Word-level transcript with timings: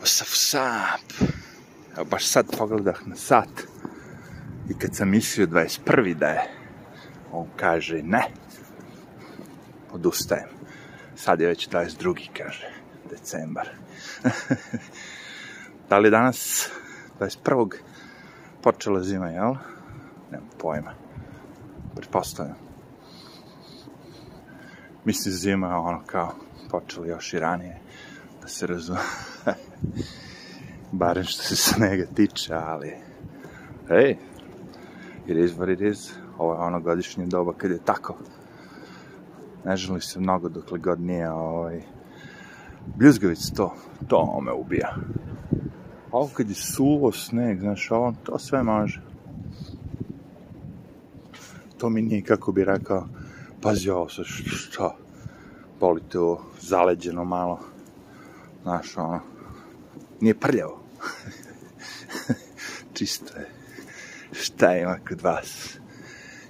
What's 0.00 0.54
up? 0.54 1.28
Evo, 1.96 2.04
baš 2.10 2.26
sad 2.26 2.46
pogledah 2.58 3.06
na 3.06 3.16
sat 3.16 3.48
i 4.70 4.74
kad 4.78 4.96
sam 4.96 5.10
mislio 5.10 5.46
21. 5.46 6.14
da 6.14 6.26
je, 6.26 6.40
on 7.32 7.46
kaže 7.56 8.02
ne, 8.02 8.22
odustajem. 9.92 10.48
Sad 11.16 11.40
je 11.40 11.46
već 11.46 11.68
22. 11.68 12.28
kaže, 12.36 12.70
decembar. 13.10 13.68
da 15.88 15.98
li 15.98 16.10
danas 16.10 16.70
21. 17.18 17.74
počela 18.62 19.02
zima, 19.02 19.28
jel? 19.28 19.54
Nemam 20.30 20.48
pojma. 20.58 20.94
Pretpostavljam. 21.96 22.56
Mislim 25.04 25.34
zima 25.34 25.78
ono 25.78 26.02
kao 26.06 26.34
počela 26.70 27.06
još 27.06 27.32
i 27.32 27.38
ranije 27.38 27.89
se 28.50 28.66
razume. 28.66 29.00
Barem 30.92 31.24
što 31.24 31.42
se 31.42 31.56
snega 31.56 32.04
tiče, 32.14 32.54
ali... 32.54 32.92
Ej, 33.90 34.16
it 35.26 35.36
is 35.36 35.56
what 35.56 35.72
it 35.72 35.80
is. 35.80 36.12
Ovo 36.38 36.54
je 36.54 36.60
ono 36.60 36.80
godišnje 36.80 37.26
doba 37.26 37.52
kad 37.52 37.70
je 37.70 37.84
tako. 37.84 38.16
Ne 39.64 39.76
želi 39.76 40.00
se 40.00 40.20
mnogo 40.20 40.48
dokle 40.48 40.78
god 40.78 41.00
nije 41.00 41.30
ovaj... 41.30 41.82
Bljuzgavic 42.96 43.50
to, 43.56 43.74
to 44.08 44.40
me 44.40 44.52
ubija. 44.52 44.96
Ovo 46.12 46.30
kad 46.34 46.48
je 46.48 46.54
suvo 46.54 47.12
sneg, 47.12 47.60
znaš, 47.60 47.90
ovo, 47.90 48.14
to 48.22 48.38
sve 48.38 48.62
može. 48.62 49.02
To 51.78 51.88
mi 51.88 52.02
nije, 52.02 52.22
kako 52.22 52.52
bi 52.52 52.64
rekao, 52.64 53.06
pazi 53.62 53.90
ovo, 53.90 54.08
sa 54.08 54.24
što, 54.24 54.96
boli 55.80 56.00
te 56.10 56.18
ovo 56.18 56.42
zaleđeno 56.60 57.24
malo, 57.24 57.58
znaš, 58.62 58.96
ono, 58.96 59.20
nije 60.20 60.34
prljavo. 60.34 60.80
Čisto 62.94 63.38
je. 63.38 63.48
Šta 64.32 64.76
ima 64.76 64.98
kod 65.08 65.20
vas? 65.20 65.78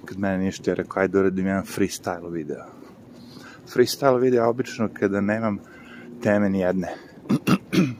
Kod 0.07 0.19
mene 0.19 0.37
ništa 0.37 0.71
je 0.71 0.75
rekao, 0.75 1.01
ajde 1.01 1.19
uradim 1.19 1.47
jedan 1.47 1.63
freestyle 1.63 2.31
video. 2.31 2.65
Freestyle 3.73 4.19
video 4.19 4.49
obično 4.49 4.89
kada 4.93 5.21
nemam 5.21 5.59
teme 6.23 6.49
ni 6.49 6.59
jedne. 6.59 6.95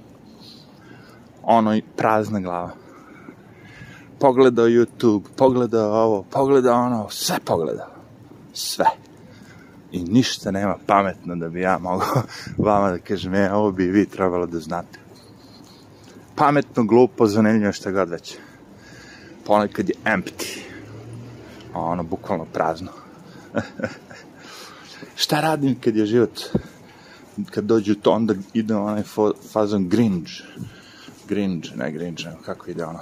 ono, 1.44 1.80
prazna 1.98 2.40
glava. 2.40 2.72
Pogledao 4.20 4.66
YouTube, 4.66 5.24
pogledao 5.36 5.92
ovo, 5.92 6.26
pogledao 6.32 6.82
ono, 6.82 7.10
sve 7.10 7.36
pogledao. 7.46 7.88
Sve. 8.54 8.86
I 9.92 10.04
ništa 10.04 10.52
nema 10.52 10.76
pametno 10.88 11.36
da 11.36 11.50
bi 11.50 11.62
ja 11.62 11.78
mogao 11.78 12.24
vama 12.68 12.92
da 12.92 12.98
kažem, 12.98 13.34
e, 13.36 13.54
ovo 13.54 13.72
bi 13.72 13.86
vi 13.86 14.06
trebalo 14.06 14.46
da 14.46 14.60
znate 14.60 15.02
pametno, 16.42 16.84
glupo, 16.84 17.28
zanimljivo, 17.28 17.72
šta 17.72 17.92
god 17.92 18.10
već. 18.10 18.36
Ponekad 19.46 19.90
je 19.90 19.96
empty. 20.06 20.60
Ono, 21.74 22.04
bukvalno 22.04 22.46
prazno. 22.54 22.92
šta 25.22 25.42
radim 25.42 25.76
kad 25.82 25.96
je 25.96 26.06
život? 26.06 26.40
Kad 27.52 27.64
dođu 27.64 27.96
to, 27.96 28.12
onda 28.12 28.34
ide 28.54 28.76
onaj 28.76 29.04
fazon 29.52 29.90
gringe. 29.90 30.32
Gringe, 31.28 31.70
ne 31.76 31.92
gringe, 31.92 32.24
kako 32.46 32.72
ide 32.72 32.86
ono. 32.86 33.00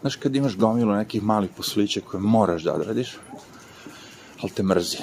Znaš, 0.00 0.16
kad 0.16 0.36
imaš 0.36 0.56
gomilu 0.56 0.92
nekih 0.92 1.22
malih 1.22 1.50
poslića 1.56 2.00
koje 2.00 2.20
moraš 2.20 2.62
da 2.62 2.74
odradiš, 2.74 3.16
ali 4.42 4.52
te 4.52 4.62
mrzi. 4.62 4.98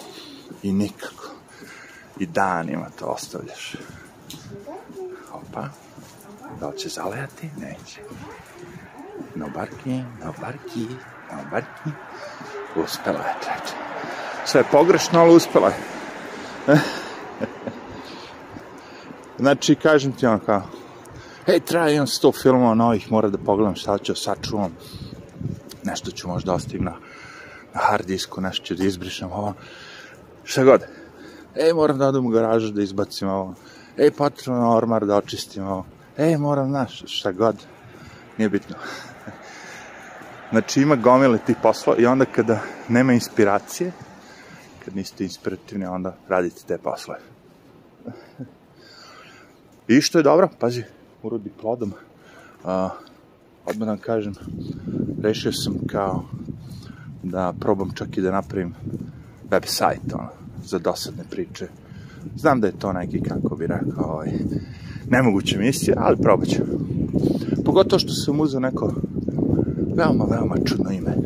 I 0.64 0.74
nikako. 0.74 1.26
I 2.20 2.26
danima 2.26 2.90
to 3.00 3.06
ostavljaš. 3.06 3.76
Opa. 5.34 5.70
Da 6.60 6.68
li 6.68 6.78
će 6.78 6.90
zalejati? 6.90 7.50
Neće. 7.58 8.02
No 9.36 9.50
barki, 9.50 10.04
no 10.24 10.34
barki, 10.42 10.88
no 11.32 11.38
barki. 11.52 11.90
Uspela 12.76 13.20
je, 13.20 13.36
čeče. 13.40 13.76
Sve 14.46 14.62
je 14.62 14.66
pogrešno, 14.72 15.20
ali 15.20 15.36
uspela 15.36 15.68
je. 15.68 15.78
znači, 19.40 19.76
kažem 19.76 20.12
ti 20.12 20.26
on 20.26 20.40
kao, 20.40 20.62
hej, 21.46 21.60
treba 21.60 21.90
imam 21.90 22.08
sto 22.08 22.32
filmova 22.32 22.74
novih, 22.74 23.12
mora 23.12 23.30
da 23.30 23.38
pogledam 23.38 23.76
šta 23.76 23.98
ću, 23.98 24.16
sačuvam. 24.16 24.72
Nešto 25.84 26.12
ću 26.12 26.28
možda 26.28 26.54
ostavim 26.54 26.84
na, 26.84 26.96
na 27.74 27.82
hard 27.82 28.06
disku, 28.06 28.42
nešto 28.42 28.66
ću 28.66 28.76
da 28.76 28.84
izbrišem 28.84 29.32
ovo. 29.32 29.54
Šta 30.44 30.64
god. 30.64 30.82
Ej, 31.56 31.74
moram 31.74 31.98
da 31.98 32.08
odem 32.08 32.26
u 32.26 32.30
garažu 32.30 32.72
da 32.72 32.82
izbacim 32.82 33.28
ovo. 33.28 33.56
Ej, 33.98 34.12
potrebno 34.12 34.76
ormar 34.76 35.06
da 35.06 35.18
očistim 35.18 35.68
ovo 35.68 35.86
e, 36.18 36.38
moram, 36.38 36.70
znaš, 36.70 37.04
šta 37.06 37.32
god, 37.32 37.56
nije 38.38 38.50
bitno. 38.50 38.76
znači, 40.52 40.82
ima 40.82 40.96
gomile 40.96 41.38
tih 41.38 41.56
posla 41.62 41.96
i 41.98 42.06
onda 42.06 42.26
kada 42.26 42.60
nema 42.90 43.14
inspiracije, 43.14 43.92
kad 44.86 44.96
niste 44.96 45.24
inspirativni, 45.24 45.86
onda 45.86 46.16
radite 46.28 46.62
te 46.68 46.78
posle. 46.78 47.16
I 49.88 50.02
što 50.02 50.20
je 50.20 50.24
dobro, 50.24 50.50
pazi, 50.60 50.84
urodi 51.24 51.52
plodom. 51.62 51.94
A, 52.64 52.90
odmah 53.66 53.86
da 53.86 53.92
vam 53.92 53.98
kažem, 53.98 54.34
rešio 55.22 55.52
sam 55.52 55.76
kao 55.88 56.24
da 57.24 57.54
probam 57.60 57.92
čak 57.96 58.18
i 58.18 58.22
da 58.22 58.32
napravim 58.32 58.76
web 59.52 59.64
sajt, 59.66 60.14
ono, 60.14 60.30
za 60.64 60.80
dosadne 60.80 61.24
priče. 61.30 61.68
Znam 62.36 62.62
da 62.62 62.68
je 62.68 62.80
to 62.80 62.94
neki, 62.94 63.22
kako 63.22 63.56
bi 63.56 63.68
rekao, 63.68 64.06
ovaj, 64.06 64.32
nemoguća 65.10 65.60
misija, 65.60 65.96
ali 66.00 66.18
probat 66.18 66.48
ću. 66.48 66.62
Pogotovo 67.66 68.00
što 68.00 68.14
sam 68.14 68.40
uzao 68.40 68.60
neko 68.60 68.94
veoma, 69.96 70.26
veoma 70.26 70.56
čudno 70.66 70.92
ime. 70.92 71.16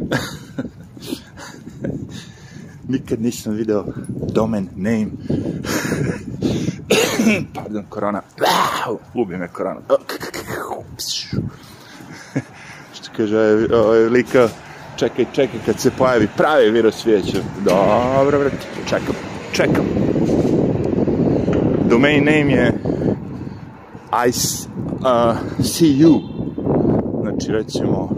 Nikad 2.87 3.21
nisam 3.21 3.53
video 3.53 3.85
domen 4.33 4.67
name. 4.75 5.07
Pardon, 7.55 7.83
korona. 7.89 8.21
Ubi 9.13 9.37
me 9.37 9.47
korona. 9.47 9.79
Što 12.93 13.09
kaže, 13.17 13.67
ovaj 13.73 13.99
lika, 13.99 14.49
čekaj, 14.97 15.25
čekaj, 15.33 15.59
kad 15.65 15.79
se 15.79 15.91
pojavi 15.91 16.27
pravi 16.37 16.71
virus, 16.71 17.05
vidjet 17.05 17.31
ću. 17.31 17.37
Dobro, 17.65 18.39
vrati, 18.39 18.67
čekam, 18.89 19.15
čekam. 19.51 19.85
Domain 21.89 22.23
name 22.23 22.53
je 22.53 22.73
I 24.11 24.29
uh, 24.29 25.63
see 25.63 25.97
you. 25.97 26.21
Znači, 27.21 27.51
recimo, 27.51 28.09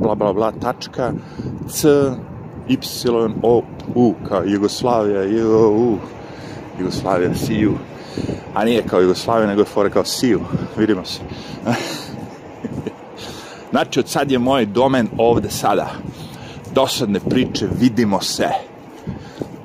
bla, 0.00 0.14
bla, 0.14 0.32
bla, 0.32 0.52
tačka, 0.52 1.12
c, 1.68 1.88
y, 2.68 2.78
o, 3.42 3.62
u, 3.94 4.14
kao 4.28 4.42
Jugoslavija, 4.44 5.46
o, 5.46 5.68
u, 5.68 5.98
Jugoslavija, 6.78 7.34
see 7.34 7.56
you. 7.56 7.72
A 8.54 8.64
nije 8.64 8.82
kao 8.82 9.00
Jugoslavija, 9.00 9.48
nego 9.48 9.60
je 9.60 9.64
fora 9.64 9.90
kao 9.90 10.04
see 10.04 10.30
you. 10.30 10.40
Vidimo 10.76 11.04
se. 11.04 11.20
znači, 13.70 14.00
od 14.00 14.08
sad 14.08 14.30
je 14.30 14.38
moj 14.38 14.66
domen 14.66 15.08
ovde 15.18 15.50
sada. 15.50 15.90
Dosadne 16.76 17.20
priče, 17.20 17.68
vidimo 17.80 18.20
se. 18.20 18.48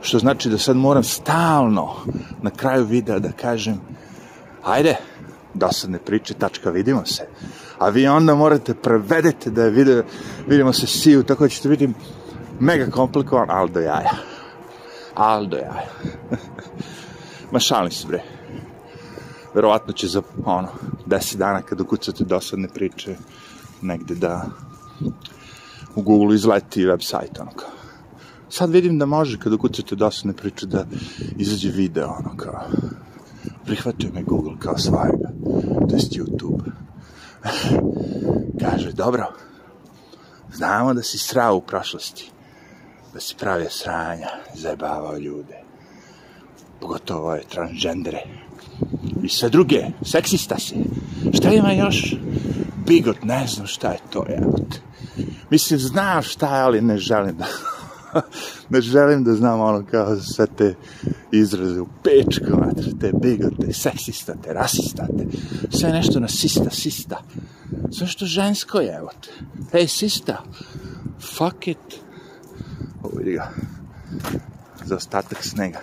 Što 0.01 0.19
znači 0.19 0.49
da 0.49 0.57
sad 0.57 0.77
moram 0.77 1.03
stalno 1.03 1.95
na 2.41 2.49
kraju 2.49 2.85
videa 2.85 3.19
da 3.19 3.31
kažem 3.31 3.81
ajde, 4.63 4.95
dosadne 5.53 5.99
priče, 5.99 6.33
tačka, 6.33 6.69
vidimo 6.69 7.05
se. 7.05 7.27
A 7.79 7.89
vi 7.89 8.07
onda 8.07 8.35
morate 8.35 8.73
prevedete 8.73 9.49
da 9.49 9.63
je 9.63 9.69
video, 9.69 10.03
vidimo 10.47 10.73
se 10.73 10.87
siju, 10.87 11.23
tako 11.23 11.43
da 11.43 11.49
ćete 11.49 11.69
vidjeti 11.69 11.93
mega 12.59 12.91
komplikovan, 12.91 13.49
ali 13.49 13.71
do 13.71 13.79
jaja. 13.79 14.13
Ali 15.15 15.47
do 15.47 15.57
jaja. 15.57 15.87
Ma 17.51 17.59
šalim 17.59 17.91
se, 17.91 18.07
bre. 18.07 18.23
Verovatno 19.53 19.93
će 19.93 20.07
za, 20.07 20.21
ono, 20.45 20.67
deset 21.05 21.39
dana 21.39 21.61
kad 21.61 21.81
ukucate 21.81 22.23
dosadne 22.23 22.67
priče, 22.67 23.15
negde 23.81 24.15
da 24.15 24.45
u 25.95 26.01
Google 26.01 26.35
izleti 26.35 26.85
website, 26.85 27.41
ono 27.41 27.51
kao. 27.51 27.69
Sad 28.49 28.69
vidim 28.69 28.99
da 28.99 29.05
može 29.05 29.39
kad 29.39 29.53
ukucate 29.53 29.95
dosadne 29.95 30.33
priče 30.33 30.65
da 30.65 30.85
izađe 31.37 31.69
video, 31.71 32.09
ono 32.19 32.37
kao 32.37 32.61
prihvatio 33.65 34.09
me 34.13 34.23
Google 34.23 34.53
kao 34.59 34.77
svajega, 34.77 35.29
to 35.89 35.95
jest 35.95 36.11
YouTube. 36.11 36.71
Kaže, 38.59 38.91
dobro, 38.91 39.33
znamo 40.53 40.93
da 40.93 41.03
si 41.03 41.17
srao 41.17 41.55
u 41.55 41.61
prošlosti, 41.61 42.31
da 43.13 43.19
si 43.19 43.35
pravio 43.39 43.69
sranja, 43.69 44.27
zajebavao 44.55 45.17
ljude, 45.17 45.63
pogotovo 46.79 47.27
ove 47.27 47.43
transgendere 47.49 48.23
i 49.23 49.29
sve 49.29 49.49
druge, 49.49 49.85
seksista 50.05 50.59
si. 50.59 50.75
Šta 51.33 51.53
ima 51.53 51.71
još? 51.73 52.15
Bigot, 52.87 53.23
ne 53.23 53.47
znam 53.47 53.67
šta 53.67 53.91
je 53.91 53.99
to, 54.09 54.25
jebote. 54.29 54.90
Mislim, 55.49 55.79
znam 55.79 56.23
šta 56.23 56.57
je, 56.57 56.63
ali 56.63 56.81
ne 56.81 56.97
želim 56.97 57.37
da... 57.37 57.45
ne 58.69 58.81
želim 58.81 59.23
da 59.23 59.33
znam 59.33 59.61
ono 59.61 59.85
kao 59.91 60.15
sve 60.15 60.47
te 60.57 60.75
izraze 61.31 61.81
u 61.81 61.87
pečku, 62.03 62.45
znate, 62.45 62.91
te 62.99 63.11
bigote, 63.21 63.73
seksistate, 63.73 64.53
rasistate, 64.53 65.25
sve 65.69 65.89
nešto 65.89 66.19
na 66.19 66.27
sista, 66.27 66.69
sista. 66.69 67.21
Sve 67.91 68.07
što 68.07 68.25
žensko 68.25 68.79
je, 68.79 68.95
evo 68.95 69.09
te. 69.21 69.29
Ej, 69.77 69.87
sista, 69.87 70.43
fuck 71.37 71.67
it. 71.67 71.77
Ovo 73.03 73.17
vidi 73.17 73.31
ga. 73.31 73.49
Za 74.85 74.95
ostatak 74.95 75.43
snega. 75.43 75.79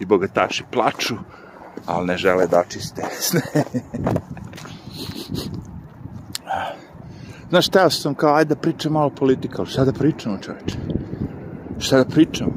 I 0.00 0.04
bogataši 0.04 0.64
plaču, 0.72 1.14
ali 1.86 2.06
ne 2.06 2.16
žele 2.18 2.46
da 2.46 2.60
očiste 2.60 3.02
sneg. 3.20 3.42
Znaš, 7.48 7.66
šta 7.66 7.90
sam 7.90 8.14
kao, 8.14 8.34
ajde 8.34 8.54
da 8.54 8.60
pričam 8.60 8.92
malo 8.92 9.10
politika, 9.10 9.54
ali 9.58 9.70
šta 9.70 9.84
da 9.84 9.92
pričamo, 9.92 10.38
čoveče? 10.38 10.78
Šta 11.78 11.96
da 11.98 12.04
pričamo? 12.04 12.52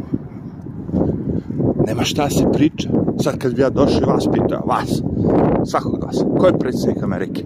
Nema 1.88 2.04
šta 2.04 2.30
se 2.30 2.46
priča. 2.54 2.90
Sad 3.24 3.38
kad 3.38 3.56
bi 3.56 3.62
ja 3.62 3.70
došao 3.70 4.02
i 4.02 4.06
vas 4.06 4.28
pitao, 4.34 4.66
vas, 4.66 5.02
svakog 5.66 6.04
vas, 6.04 6.18
ko 6.40 6.48
je 6.48 6.60
predsjednik 6.60 7.04
Amerike? 7.04 7.44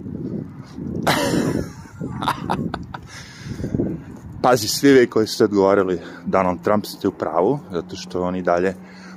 Pazi, 4.42 4.68
svi 4.68 4.92
vi 4.92 5.06
koji 5.06 5.26
ste 5.26 5.44
odgovorili 5.44 6.00
Donald 6.26 6.62
Trump 6.62 6.86
ste 6.86 7.08
u 7.08 7.12
pravu, 7.12 7.58
zato 7.72 7.96
što 7.96 8.22
on 8.22 8.36
i 8.36 8.42
dalje 8.42 8.74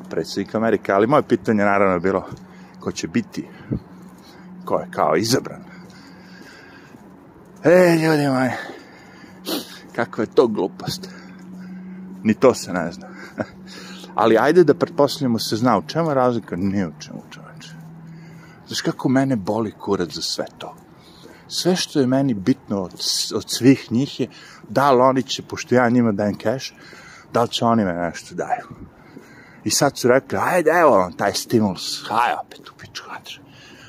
predsjednik 0.10 0.56
Amerike, 0.56 0.92
ali 0.92 1.08
moje 1.08 1.24
pitanje 1.24 1.64
naravno 1.64 1.94
je 1.94 2.00
bilo 2.00 2.24
ko 2.80 2.92
će 2.92 3.08
biti, 3.08 3.48
ko 4.66 4.80
je 4.80 4.88
kao 4.92 5.16
izabran. 5.16 5.69
E, 7.64 7.96
ljudi 7.96 8.28
moji, 8.28 8.50
kakva 9.96 10.24
je 10.24 10.36
to 10.36 10.48
glupost. 10.48 11.10
Ni 12.24 12.34
to 12.34 12.54
se 12.54 12.74
ne 12.74 12.92
zna. 12.92 13.08
Ali 14.16 14.38
ajde 14.38 14.64
da 14.64 14.74
pretpostavljamo 14.74 15.40
se 15.40 15.56
zna 15.56 15.78
u 15.78 15.82
čemu 15.88 16.14
razlika, 16.14 16.56
nije 16.56 16.88
u 16.88 16.92
čemu 17.00 17.24
čoveče. 17.32 17.70
Znaš 18.68 18.82
kako 18.82 19.10
mene 19.10 19.36
boli 19.36 19.72
kurac 19.72 20.14
za 20.14 20.22
sve 20.22 20.46
to. 20.58 20.76
Sve 21.48 21.76
što 21.76 22.00
je 22.00 22.08
meni 22.08 22.34
bitno 22.34 22.82
od, 22.82 22.94
od 23.36 23.44
svih 23.48 23.92
njih 23.92 24.20
je 24.20 24.28
da 24.70 24.92
li 24.92 25.02
oni 25.02 25.24
će, 25.24 25.42
pošto 25.42 25.76
ja 25.76 25.90
njima 25.90 26.12
dajem 26.12 26.38
cash, 26.44 26.72
da 27.34 27.42
li 27.42 27.50
će 27.50 27.66
oni 27.66 27.86
me 27.86 27.94
nešto 27.94 28.36
daju. 28.36 28.68
I 29.64 29.70
sad 29.70 29.98
su 29.98 30.08
rekli, 30.08 30.40
ajde, 30.42 30.72
evo 30.82 30.98
vam 30.98 31.14
taj 31.14 31.34
stimulus, 31.34 32.06
haj 32.08 32.34
opet 32.46 32.70
u 32.70 32.74
piču, 32.78 33.04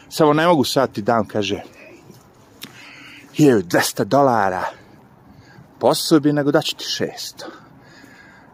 Samo 0.08 0.32
ne 0.32 0.46
mogu 0.46 0.64
sad 0.64 0.92
ti 0.92 1.02
dam, 1.02 1.24
kaže, 1.26 1.62
1200 3.40 4.04
dolara 4.04 4.64
po 5.78 5.86
osobi, 5.86 6.32
nego 6.32 6.50
daću 6.50 6.76
ti 6.76 6.84
600. 6.84 7.44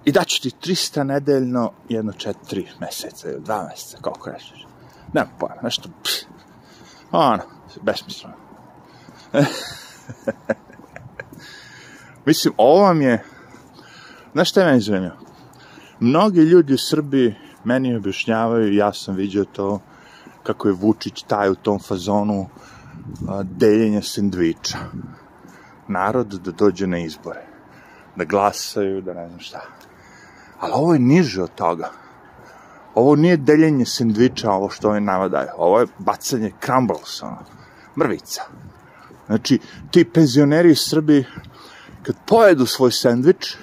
I 0.05 0.13
daću 0.13 0.43
ti 0.43 0.51
300 0.51 1.03
nedeljno, 1.03 1.73
jedno 1.89 2.13
četiri 2.13 2.69
meseca 2.81 3.31
ili 3.31 3.41
dva 3.41 3.69
meseca, 3.71 3.99
koliko 4.01 4.31
rečeš. 4.31 4.67
Nemam 5.13 5.31
pojma, 5.39 5.63
nešto, 5.63 5.89
pff, 6.03 6.15
ono, 7.13 7.43
besmisleno. 7.83 8.35
Mislim, 12.27 12.55
ovo 12.57 12.83
vam 12.83 13.03
je, 13.03 13.25
znaš 14.33 14.51
šta 14.51 14.61
je 14.61 14.67
meni 14.67 14.81
zanimljivo? 14.81 15.17
Mnogi 16.01 16.41
ljudi 16.41 16.75
u 16.75 16.79
Srbiji 16.79 17.35
meni 17.65 17.97
objašnjavaju, 17.97 18.75
ja 18.75 18.93
sam 18.93 19.15
vidio 19.15 19.45
to, 19.45 19.81
kako 20.43 20.69
je 20.69 20.75
Vučić 20.75 21.23
taj 21.23 21.51
u 21.51 21.55
tom 21.55 21.79
fazonu, 21.79 22.49
deljenja 23.45 24.03
sendviča. 24.03 24.79
Narod 25.89 26.27
da 26.27 26.51
dođe 26.51 26.87
na 26.87 26.99
izbore. 26.99 27.47
Da 28.17 28.25
glasaju, 28.25 29.03
da 29.03 29.15
ne 29.15 29.29
znam 29.29 29.41
šta. 29.41 29.61
Ali 30.61 30.73
ovo 30.75 30.93
je 30.93 30.99
niže 30.99 31.43
od 31.43 31.55
toga. 31.55 31.91
Ovo 32.95 33.17
nije 33.17 33.37
deljenje 33.37 33.85
sendviča, 33.87 34.51
ovo 34.51 34.69
što 34.71 34.91
oni 34.91 35.01
nama 35.01 35.29
daju. 35.29 35.49
Ovo 35.57 35.81
je 35.81 35.87
bacanje 35.99 36.53
crumbles, 36.65 37.23
ono, 37.23 37.39
mrvica. 37.97 38.43
Znači, 39.27 39.59
ti 39.91 40.05
penzioneri 40.05 40.71
iz 40.71 40.79
Srbiji, 40.79 41.25
kad 42.03 42.17
pojedu 42.27 42.67
svoj 42.67 42.93
sendvič 42.93 43.57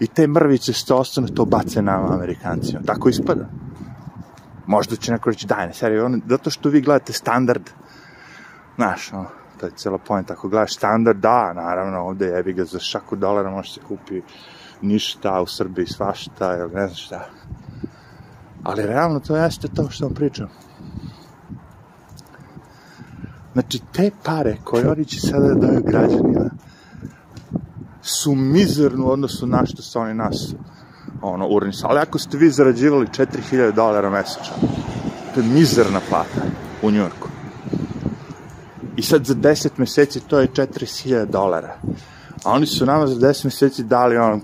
i 0.00 0.06
te 0.06 0.26
mrvice 0.26 0.72
što 0.72 0.96
ostane, 0.96 1.28
to 1.34 1.44
bace 1.44 1.82
nama, 1.82 2.14
Amerikancima. 2.14 2.80
Tako 2.86 3.08
ispada. 3.08 3.48
Možda 4.66 4.96
će 4.96 5.12
neko 5.12 5.30
reći, 5.30 5.46
daj, 5.46 5.66
ne, 5.66 5.74
serio, 5.74 6.10
zato 6.28 6.50
što 6.50 6.68
vi 6.68 6.80
gledate 6.80 7.12
standard 7.12 7.70
Znaš, 8.78 9.12
no, 9.12 9.26
to 9.60 9.66
je 9.66 9.72
cijela 9.76 9.98
pojenta. 9.98 10.32
Ako 10.32 10.48
gledaš 10.48 10.76
standard, 10.76 11.18
da, 11.18 11.52
naravno, 11.52 11.98
ovde 11.98 12.26
jebi 12.26 12.52
ga 12.52 12.64
za 12.64 12.78
šaku 12.78 13.16
dolara 13.16 13.50
može 13.50 13.72
se 13.72 13.80
kupi 13.88 14.22
ništa, 14.82 15.40
u 15.40 15.46
Srbiji 15.46 15.86
svašta, 15.86 16.56
ili 16.56 16.74
ne 16.74 16.86
znam 16.86 16.96
šta. 16.96 17.28
Ali 18.62 18.86
realno 18.86 19.20
to 19.20 19.36
jeste 19.36 19.68
to 19.68 19.90
što 19.90 20.04
vam 20.04 20.14
pričam. 20.14 20.48
Znači, 23.52 23.80
te 23.92 24.10
pare 24.24 24.56
koje 24.64 24.90
oni 24.90 25.04
će 25.04 25.20
sada 25.20 25.54
da 25.54 25.66
daju 25.66 25.82
građanima 25.82 26.50
su 28.02 28.34
mizernu 28.34 29.06
u 29.06 29.10
odnosu 29.10 29.46
na 29.46 29.66
što 29.66 29.82
su 29.82 29.98
oni 30.00 30.14
nas 30.14 30.54
ono, 31.22 31.48
urnisu. 31.48 31.86
Ali 31.88 31.98
ako 31.98 32.18
ste 32.18 32.38
vi 32.38 32.50
zarađivali 32.50 33.06
4000 33.06 33.72
dolara 33.72 34.10
mesečno, 34.10 34.54
to 35.34 35.40
je 35.40 35.46
mizerna 35.46 36.00
plata 36.08 36.42
u 36.82 36.90
Njurku. 36.90 37.27
I 38.98 39.02
sad 39.02 39.24
za 39.24 39.34
10 39.34 39.68
meseci 39.76 40.20
to 40.20 40.38
je 40.38 40.48
40.000 40.48 41.24
dolara. 41.24 41.78
A 42.44 42.50
oni 42.50 42.66
su 42.66 42.86
nama 42.86 43.06
za 43.06 43.14
10 43.14 43.44
meseci 43.44 43.82
dali 43.82 44.16
on 44.16 44.40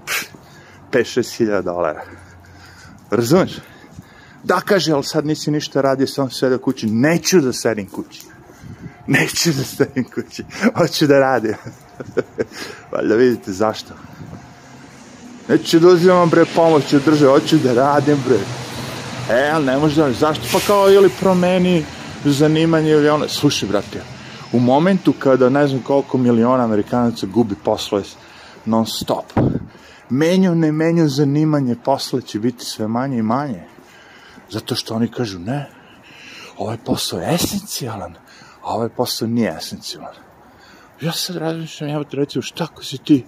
5-6 0.92 1.36
hiljada 1.36 1.62
dolara. 1.62 2.02
Razumeš? 3.10 3.58
Da, 4.44 4.60
kaže, 4.60 4.92
ali 4.92 5.04
sad 5.04 5.26
nisi 5.26 5.50
ništa 5.50 5.80
radio, 5.80 6.06
sam 6.06 6.30
sedao 6.30 6.58
kući. 6.58 6.86
Neću 6.86 7.40
da 7.40 7.52
sedim 7.52 7.88
kući. 7.90 8.22
Neću 9.06 9.52
da 9.52 9.64
sedim 9.64 10.04
kući. 10.04 10.44
Hoću 10.76 11.06
da 11.06 11.18
radim. 11.18 11.54
Valjda 12.92 13.14
vidite 13.14 13.52
zašto. 13.52 13.94
Neću 15.48 15.80
da 15.80 15.88
uzimam, 15.88 16.30
bre, 16.30 16.44
pomoć 16.54 16.92
od 16.92 17.04
države. 17.04 17.40
Hoću 17.40 17.58
da 17.58 17.74
radim, 17.74 18.18
bre. 18.26 18.38
E, 19.30 19.50
ali 19.54 19.66
ne 19.66 19.78
može 19.78 20.02
da... 20.02 20.12
Zašto? 20.12 20.44
Pa 20.52 20.58
kao 20.66 20.90
ili 20.90 21.10
promeni 21.20 21.84
zanimanje 22.24 22.90
ili 22.90 23.08
ono. 23.08 23.28
Slušaj, 23.28 23.68
brate, 23.68 24.13
u 24.54 24.60
momentu 24.60 25.12
kada 25.18 25.48
ne 25.48 25.66
znam 25.66 25.82
koliko 25.82 26.18
miliona 26.18 26.64
Amerikanaca 26.64 27.26
gubi 27.26 27.54
posle 27.64 28.02
non 28.64 28.86
stop, 28.86 29.24
menju 30.10 30.54
ne 30.54 30.72
menju 30.72 31.08
zanimanje, 31.08 31.76
posle 31.84 32.22
će 32.22 32.38
biti 32.38 32.64
sve 32.64 32.88
manje 32.88 33.18
i 33.18 33.22
manje. 33.22 33.64
Zato 34.50 34.74
što 34.74 34.94
oni 34.94 35.08
kažu 35.08 35.38
ne, 35.38 35.70
ovaj 36.58 36.76
posao 36.84 37.20
je 37.20 37.34
esencijalan, 37.34 38.14
a 38.62 38.74
ovaj 38.74 38.88
posao 38.88 39.28
nije 39.28 39.54
esencijalan. 39.58 40.14
Ja 41.00 41.12
sad 41.12 41.36
razmišljam, 41.36 41.90
evo 41.90 42.04
te 42.04 42.16
recimo, 42.16 42.42
šta 42.42 42.66
ko 42.66 42.84
si 42.84 42.98
ti? 42.98 43.24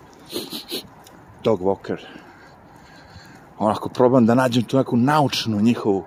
Dog 1.44 1.60
Walker. 1.60 1.98
Onako 3.58 3.88
probam 3.88 4.26
da 4.26 4.34
nađem 4.34 4.62
tu 4.62 4.76
neku 4.76 4.96
naučnu 4.96 5.60
njihovu 5.60 6.04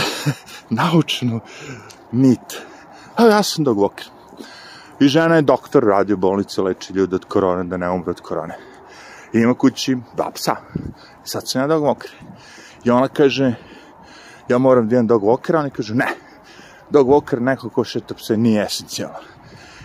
naučnu 0.80 1.40
nit. 2.12 2.62
A 3.16 3.24
ja 3.24 3.42
sam 3.42 3.64
Dog 3.64 3.78
Walker. 3.78 4.11
I 5.00 5.08
žena 5.08 5.36
je 5.36 5.42
doktor, 5.42 5.84
radi 5.84 6.12
u 6.12 6.16
bolnici, 6.16 6.60
leči 6.60 6.92
ljude 6.92 7.16
od 7.16 7.24
korone, 7.24 7.64
da 7.64 7.76
ne 7.76 7.90
umre 7.90 8.10
od 8.10 8.20
korone. 8.20 8.54
I 9.32 9.38
ima 9.38 9.54
kući 9.54 9.96
dva 10.16 10.30
psa. 10.30 10.56
Sad 11.24 11.48
sam 11.48 11.62
ja 11.62 11.66
dog 11.66 11.82
walker. 11.82 12.10
I 12.84 12.90
ona 12.90 13.08
kaže, 13.08 13.54
ja 14.48 14.58
moram 14.58 14.88
da 14.88 14.96
imam 14.96 15.06
dog 15.06 15.22
walker, 15.22 15.58
oni 15.58 15.70
kažu, 15.70 15.94
ne. 15.94 16.08
Dog 16.90 17.08
walker, 17.08 17.40
neko 17.40 17.70
ko 17.70 17.84
šeta 17.84 18.14
pse, 18.14 18.36
nije 18.36 18.64
esencijalno. 18.64 19.18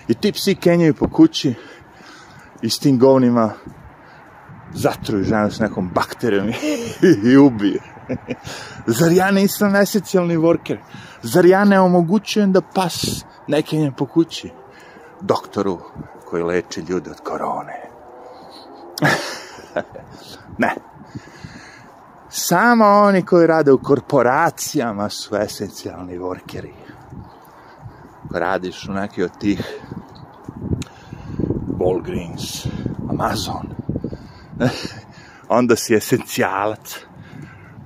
I 0.08 0.14
ti 0.14 0.32
psi 0.32 0.56
kenjaju 0.56 0.94
po 0.94 1.10
kući 1.10 1.54
i 2.62 2.70
s 2.70 2.80
tim 2.80 3.00
govnima 3.00 3.54
zatruju 4.74 5.24
ženu 5.24 5.52
s 5.52 5.60
nekom 5.60 5.90
bakterijom 5.94 6.50
i 7.32 7.38
ubije. 7.38 7.82
Zar 8.88 9.12
ja 9.12 9.32
nisam 9.32 9.76
esencijalni 9.76 10.38
worker? 10.38 10.78
Zar 11.24 11.46
ja 11.46 11.66
ne 11.66 11.80
omogućujem 11.80 12.52
da 12.52 12.62
pas 12.62 13.26
ne 13.48 13.62
kenja 13.62 13.92
po 13.92 14.06
kući? 14.06 14.52
Doktoru 15.22 15.80
koji 16.26 16.44
leči 16.44 16.82
ljude 16.82 17.12
od 17.12 17.22
korone. 17.24 17.90
ne. 20.64 20.76
Samo 22.30 22.86
oni 22.86 23.26
koji 23.26 23.48
rade 23.48 23.72
u 23.72 23.78
korporacijama 23.78 25.10
su 25.10 25.36
esencijalni 25.36 26.20
workeri. 26.20 26.74
Radiš 28.32 28.88
u 28.90 28.94
neki 28.94 29.24
od 29.24 29.32
tih 29.40 29.82
Walgreens, 31.80 32.68
Amazon, 33.10 33.68
onda 35.60 35.76
si 35.76 35.96
esencijalac, 35.96 37.00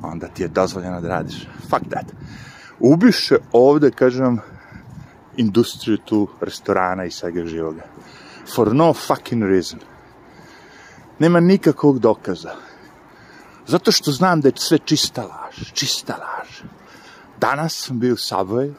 onda 0.01 0.27
ti 0.27 0.43
je 0.43 0.47
dozvoljeno 0.47 1.01
da 1.01 1.07
radiš. 1.07 1.47
Fuck 1.69 1.85
that. 1.89 2.05
Ubiše 2.79 3.37
ovde, 3.51 3.91
kažem, 3.91 4.39
industriju 5.37 5.97
tu 5.97 6.27
restorana 6.41 7.05
i 7.05 7.11
svega 7.11 7.45
živoga. 7.45 7.83
For 8.55 8.75
no 8.75 8.93
fucking 8.93 9.43
reason. 9.43 9.79
nema 11.19 11.39
nikakvog 11.39 11.99
dokaza. 11.99 12.55
Zato 13.67 13.91
što 13.91 14.11
znam 14.11 14.41
da 14.41 14.47
je 14.47 14.53
sve 14.55 14.77
čista 14.77 15.21
laž, 15.21 15.71
čista 15.73 16.13
laž. 16.17 16.61
Danas 17.39 17.75
sam 17.85 17.99
bio 17.99 18.13
u 18.13 18.17
Subway, 18.17 18.73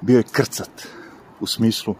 bio 0.00 0.16
je 0.16 0.32
krcat, 0.32 0.88
u 1.40 1.46
smislu, 1.46 1.94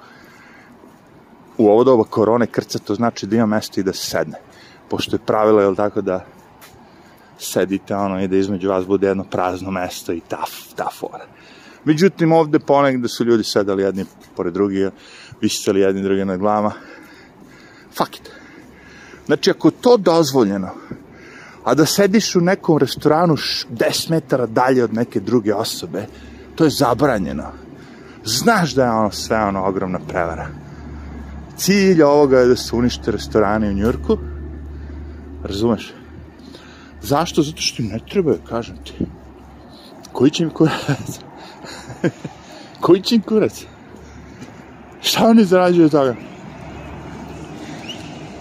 u 1.59 1.69
ovo 1.69 1.85
doba 1.85 2.05
korone 2.05 2.47
krcat, 2.47 2.83
to 2.83 2.95
znači 2.95 3.27
da 3.27 3.37
ima 3.37 3.47
mesto 3.47 3.81
i 3.81 3.83
da 3.83 3.93
se 3.93 4.07
sedne. 4.07 4.41
Pošto 4.89 5.17
je 5.17 5.27
pravilo, 5.27 5.61
je 5.61 5.75
tako, 5.75 6.01
da 6.01 6.25
sedite 7.39 7.97
ono 7.97 8.23
i 8.23 8.29
da 8.29 8.37
između 8.37 8.69
vas 8.69 8.87
bude 8.87 9.07
jedno 9.07 9.25
prazno 9.25 9.71
mesto 9.71 10.13
i 10.13 10.21
ta, 10.21 10.45
ta 10.77 10.89
fora. 10.91 11.27
Međutim, 11.85 12.33
ovde 12.33 12.59
ponegde 12.59 13.09
su 13.09 13.25
ljudi 13.25 13.45
sedali 13.45 13.83
jedni 13.83 14.05
pored 14.37 14.55
drugih, 14.55 14.89
visicali 15.41 15.81
jedni 15.81 16.03
drugi 16.03 16.25
na 16.25 16.37
glama. 16.37 16.73
Fuck 17.97 18.17
it. 18.17 18.31
Znači, 19.27 19.51
ako 19.51 19.71
to 19.71 19.97
dozvoljeno, 19.97 20.71
a 21.65 21.75
da 21.75 21.87
sediš 21.87 22.37
u 22.37 22.41
nekom 22.41 22.79
restoranu 22.79 23.37
10 23.37 24.11
metara 24.11 24.47
dalje 24.47 24.85
od 24.85 24.95
neke 24.95 25.21
druge 25.21 25.55
osobe, 25.55 26.07
to 26.55 26.65
je 26.65 26.71
zabranjeno. 26.71 27.53
Znaš 28.25 28.75
da 28.75 28.85
je 28.85 28.91
ono 28.91 29.11
sve 29.11 29.45
ono 29.45 29.65
ogromna 29.65 29.99
prevara. 29.99 30.49
Cilj 31.57 32.03
ovoga 32.03 32.39
je 32.39 32.47
da 32.47 32.57
se 32.57 32.77
unište 32.77 33.11
restorane 33.11 33.69
u 33.69 33.73
Njurku. 33.73 34.19
Razumeš? 35.45 35.93
Zašto? 37.03 37.43
Zato 37.43 37.61
što 37.61 37.83
im 37.83 37.89
ne 37.89 37.99
trebaju, 38.11 38.39
kažem 38.49 38.77
ti. 38.85 39.07
Koji 40.13 40.31
će 40.31 40.43
im 40.43 40.51
kurac? 40.51 41.24
Kurac? 43.29 43.65
Šta 45.03 45.27
oni 45.27 45.45
zarađuju 45.45 45.89
toga? 45.89 46.15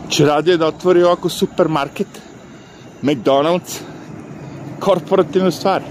Će 0.09 0.25
radije 0.25 0.57
da 0.57 0.67
otvori 0.67 1.03
ovako 1.03 1.29
supermarket, 1.29 2.07
McDonald's, 3.01 3.79
korporativne 4.79 5.51
stvari. 5.51 5.83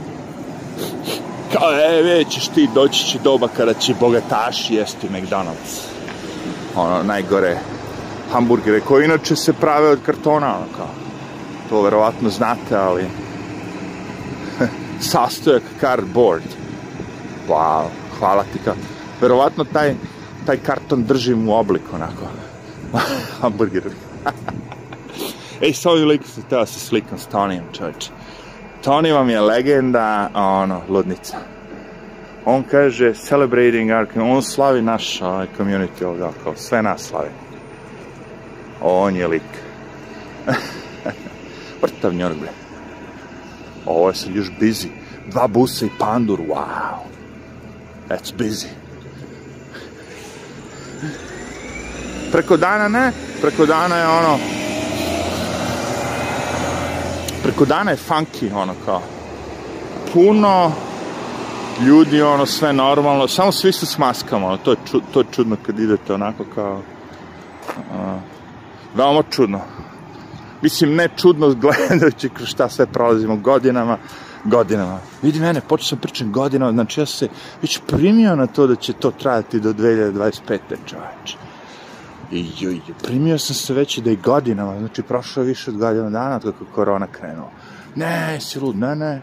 Kao, 1.53 1.73
e, 1.73 2.03
većeš 2.03 2.49
ti, 2.49 2.69
doći 2.75 3.05
će 3.07 3.19
doba 3.25 3.49
kada 3.49 3.75
će 3.75 3.95
bogataši 4.01 4.75
jesti 4.75 5.09
McDonald's. 5.09 5.81
Ono, 6.77 7.03
najgore 7.03 7.59
hamburgere, 8.33 8.81
koji 8.81 9.05
inače 9.05 9.37
se 9.37 9.53
prave 9.53 9.89
od 9.89 9.99
kartona, 10.07 10.57
ono 10.57 10.67
kao. 10.77 10.89
To 11.69 11.83
verovatno 11.83 12.31
znate, 12.31 12.77
ali 12.77 13.05
sastojak 15.11 15.63
cardboard. 15.81 16.62
Wow, 17.49 17.89
hvala 18.19 18.45
ti 18.53 18.59
kao. 18.65 18.75
Verovatno 19.21 19.65
taj, 19.65 19.95
taj 20.47 20.57
karton 20.57 21.05
držim 21.05 21.49
u 21.49 21.55
obliku, 21.55 21.95
onako. 21.95 22.27
Hamburger. 23.41 23.83
Ej, 25.63 25.73
s 25.73 25.87
ovim 25.87 26.09
likom 26.09 26.27
sam 26.27 26.43
teo 26.43 26.67
se 26.67 26.81
slikam 26.81 27.19
s 27.19 27.27
Tonijem, 27.27 27.65
čovječe. 27.73 28.11
Tony 28.85 29.13
vam 29.15 29.29
je 29.31 29.41
legenda, 29.41 30.31
ono, 30.35 30.81
ludnica. 30.89 31.37
On 32.45 32.63
kaže, 32.71 33.15
celebrating 33.15 33.91
our, 33.91 34.07
on 34.23 34.43
slavi 34.43 34.83
naš 34.83 35.23
ovaj, 35.23 35.47
community 35.59 36.05
ovdje, 36.05 36.27
kao 36.45 36.57
sve 36.57 36.83
nas 36.83 37.03
slavi. 37.03 37.31
On 38.81 39.17
je 39.17 39.29
lik. 39.29 39.43
Vrtav 41.83 42.15
njorg, 42.15 42.37
bre. 42.41 42.51
Ovo 43.87 44.09
je 44.09 44.15
sad 44.15 44.35
još 44.35 44.51
busy. 44.61 44.89
Dva 45.31 45.47
busa 45.47 45.87
i 45.87 45.91
pandur, 45.99 46.41
wow. 46.41 47.12
That's 48.13 48.31
busy. 48.31 48.69
Preko 52.33 52.57
dana 52.57 52.89
ne, 52.89 53.13
preko 53.41 53.67
dana 53.67 53.97
je 53.97 54.07
ono, 54.07 54.39
preko 57.43 57.65
dana 57.65 57.91
je 57.91 57.97
funky, 58.09 58.55
ono 58.55 58.75
kao, 58.85 59.03
puno 60.13 60.73
ljudi, 61.87 62.23
ono, 62.23 62.47
sve 62.47 62.73
normalno, 62.73 63.29
samo 63.29 63.53
svi 63.53 63.73
su 63.73 63.87
s 63.87 63.99
maskama, 63.99 64.47
ono, 64.47 64.57
to 64.57 64.71
je, 64.71 64.77
ču, 64.91 65.01
to 65.13 65.21
je 65.21 65.27
čudno 65.31 65.57
kad 65.67 65.79
idete 65.79 66.15
onako 66.15 66.45
kao, 66.55 66.83
uh, 67.77 68.21
veoma 68.95 69.23
čudno. 69.31 69.61
Mislim, 70.63 70.95
ne 70.95 71.09
čudno 71.17 71.55
gledajući 71.65 72.29
kroz 72.29 72.49
šta 72.49 72.69
sve 72.69 72.87
prolazimo 72.87 73.37
godinama, 73.37 73.99
godinama. 74.45 74.99
Vidi 75.23 75.41
mene, 75.41 75.61
počeo 75.69 75.87
sam 75.87 75.99
pričam 75.99 76.33
godinama, 76.33 76.73
znači 76.73 77.01
ja 77.01 77.07
se 77.07 77.29
već 77.63 77.81
primio 77.87 78.37
na 78.37 78.47
to 78.47 78.67
da 78.67 78.77
će 78.77 78.93
to 78.93 79.11
trajati 79.11 79.61
do 79.61 79.73
2025. 79.73 80.59
čoveče. 80.87 81.37
I 82.33 82.47
juj, 82.59 82.81
primio 83.03 83.39
sam 83.39 83.55
se 83.55 83.75
već 83.75 83.99
da 83.99 84.11
i 84.11 84.17
godinama, 84.17 84.79
znači 84.79 85.03
prošlo 85.03 85.43
je 85.43 85.47
više 85.47 85.71
od 85.71 85.77
godina 85.77 86.11
dana 86.11 86.41
kako 86.41 86.65
korona 86.75 87.07
krenuo. 87.07 87.51
Ne, 87.97 88.41
si 88.41 88.61
lud, 88.61 88.77
ne, 88.77 88.97
ne. 88.97 89.23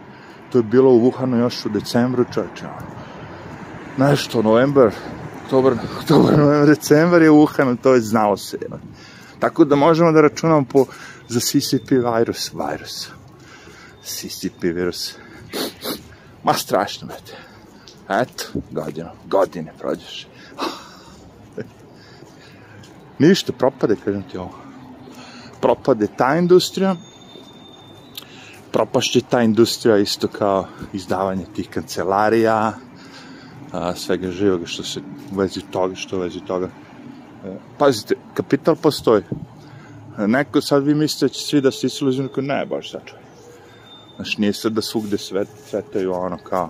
To 0.52 0.58
je 0.58 0.64
bilo 0.64 0.92
u 0.92 1.12
Wuhanu 1.12 1.40
još 1.40 1.66
u 1.66 1.70
decembru, 1.70 2.26
čovječe. 2.34 2.66
Nešto, 3.98 4.42
novembar, 4.42 4.92
oktobar, 5.44 5.74
oktobar, 6.00 6.38
novembar, 6.38 6.68
decembar 6.68 7.22
je 7.22 7.30
u 7.30 7.46
Wuhanu, 7.46 7.78
to 7.84 7.94
je 7.94 8.02
znalo 8.02 8.38
se. 8.38 8.58
Tako 9.40 9.66
da 9.66 9.76
možemo 9.76 10.12
da 10.12 10.22
računamo 10.22 10.66
po, 10.72 10.86
za 11.28 11.40
CCP 11.40 11.92
virus, 11.92 12.52
virus. 12.54 13.19
CCP 14.10 14.64
virus. 14.64 15.16
Ma 16.44 16.54
strašno, 16.54 17.08
brate. 17.08 17.38
Eto, 18.10 18.44
godina, 18.72 19.12
godine 19.26 19.74
prođeš. 19.80 20.28
Ništa, 23.20 23.54
propade, 23.54 23.96
kažem 24.06 24.24
ti 24.32 24.38
ovo. 24.38 24.56
Propade 25.62 26.08
ta 26.18 26.36
industrija, 26.36 26.96
propašće 28.72 29.22
ta 29.30 29.42
industrija 29.42 29.98
isto 29.98 30.28
kao 30.28 30.68
izdavanje 30.94 31.46
tih 31.56 31.70
kancelarija, 31.70 32.74
a, 33.72 33.96
svega 33.96 34.32
živoga 34.32 34.66
što 34.66 34.84
se 34.84 35.02
vezi 35.32 35.62
toga, 35.72 35.96
što 35.96 36.20
vezi 36.20 36.40
toga. 36.40 36.70
E, 37.46 37.56
pazite, 37.78 38.16
kapital 38.34 38.76
postoji. 38.76 39.24
Neko 40.18 40.62
sad 40.62 40.84
vi 40.84 40.96
mislite 40.96 41.26
da 41.26 41.30
će 41.30 41.46
svi 41.46 41.62
da 41.62 41.72
se 41.72 41.88
isilizuju, 41.88 42.30
ne, 42.38 42.66
baš 42.66 42.92
čovjek. 42.92 43.29
Znaš, 44.20 44.38
nije 44.38 44.54
sad 44.54 44.72
da 44.72 44.82
svugde 44.82 45.18
svet, 45.18 45.48
svetaju 45.70 46.14
ono 46.14 46.38
kao... 46.38 46.70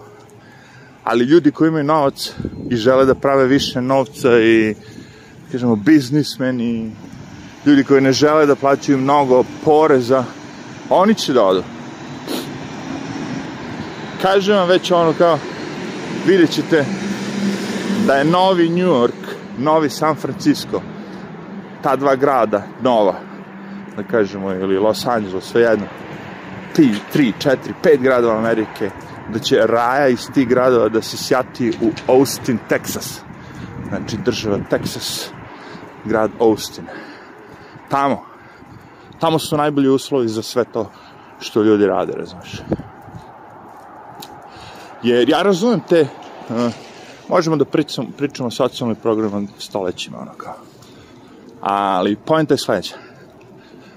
Ali 1.04 1.26
ljudi 1.26 1.52
koji 1.52 1.68
imaju 1.68 1.84
novac 1.84 2.34
i 2.70 2.76
žele 2.76 3.06
da 3.06 3.16
prave 3.16 3.48
više 3.48 3.82
novca 3.82 4.40
i, 4.40 4.76
kažemo, 5.52 5.76
biznismeni, 5.76 6.92
ljudi 7.66 7.84
koji 7.84 8.02
ne 8.02 8.12
žele 8.12 8.46
da 8.46 8.56
plaćaju 8.56 8.98
mnogo 8.98 9.44
poreza, 9.66 10.24
oni 10.90 11.16
će 11.16 11.34
da 11.34 11.44
odu. 11.44 11.64
Kažem 14.22 14.56
vam 14.56 14.68
već 14.70 14.92
ono 14.92 15.14
kao, 15.14 15.40
vidjet 16.28 16.50
ćete 16.50 16.86
da 18.08 18.14
je 18.14 18.26
novi 18.26 18.70
New 18.70 18.90
York, 18.90 19.26
novi 19.58 19.90
San 19.90 20.16
Francisco, 20.16 20.82
ta 21.82 21.96
dva 21.96 22.16
grada, 22.16 22.64
nova, 22.82 23.16
da 23.98 24.04
kažemo, 24.04 24.52
ili 24.52 24.78
Los 24.78 25.06
Angeles, 25.06 25.44
sve 25.44 25.62
jedno, 25.62 25.86
ti, 26.80 26.96
tri, 27.14 27.34
četiri, 27.40 27.74
pet 27.84 28.02
gradova 28.02 28.38
Amerike, 28.38 28.90
da 29.34 29.40
će 29.40 29.68
raja 29.68 30.08
iz 30.08 30.28
tih 30.34 30.48
gradova 30.48 30.90
da 30.90 31.02
se 31.02 31.18
sjati 31.18 31.74
u 31.82 31.92
Austin, 32.08 32.60
Texas. 32.70 33.20
Znači 33.90 34.18
država 34.26 34.58
Texas, 34.72 35.28
grad 36.06 36.32
Austin. 36.40 36.86
Tamo. 37.90 38.26
Tamo 39.20 39.40
su 39.40 39.58
najbolji 39.58 39.90
uslovi 39.90 40.28
za 40.28 40.42
sve 40.42 40.64
to 40.64 40.92
što 41.40 41.64
ljudi 41.64 41.86
rade, 41.86 42.14
razumiješ. 42.18 42.62
Jer 45.04 45.30
ja 45.30 45.42
razumem 45.42 45.82
te, 45.90 46.02
uh, 46.02 46.56
možemo 47.30 47.56
da 47.56 47.66
pričamo, 47.66 48.08
pričamo 48.18 48.48
o 48.48 48.52
socijalnoj 48.52 48.96
programu 48.96 49.48
stolećima, 49.58 50.18
ono 50.20 50.34
kao. 50.38 50.56
Ali 51.62 52.16
pojenta 52.16 52.54
je 52.54 52.58
sledeća. 52.58 52.96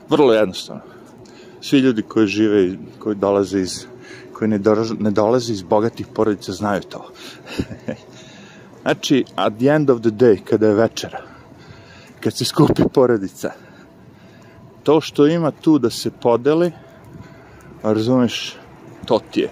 Vrlo 0.09 0.33
jednostavno 0.33 0.92
svi 1.62 1.78
ljudi 1.78 2.02
koji 2.02 2.26
žive, 2.26 2.64
i 2.66 2.78
koji 2.99 3.16
dolaze 3.16 3.61
iz, 3.61 3.87
koji 4.33 4.49
ne, 4.49 4.59
do, 4.59 4.85
ne 4.99 5.11
dolaze 5.11 5.52
iz 5.52 5.62
bogatih 5.62 6.07
porodica 6.14 6.52
znaju 6.52 6.83
to. 6.83 7.11
znači, 8.83 9.25
at 9.37 9.52
the 9.59 9.66
end 9.66 9.90
of 9.90 10.00
the 10.00 10.11
day, 10.11 10.40
kada 10.45 10.66
je 10.66 10.75
večera, 10.75 11.23
kad 12.21 12.37
se 12.37 12.45
skupi 12.45 12.83
porodica, 12.95 13.52
to 14.83 15.00
što 15.00 15.26
ima 15.26 15.50
tu 15.50 15.78
da 15.78 15.90
se 15.90 16.11
podeli, 16.11 16.73
razumeš, 17.83 18.57
to 19.07 19.21
ti 19.31 19.40
je. 19.40 19.50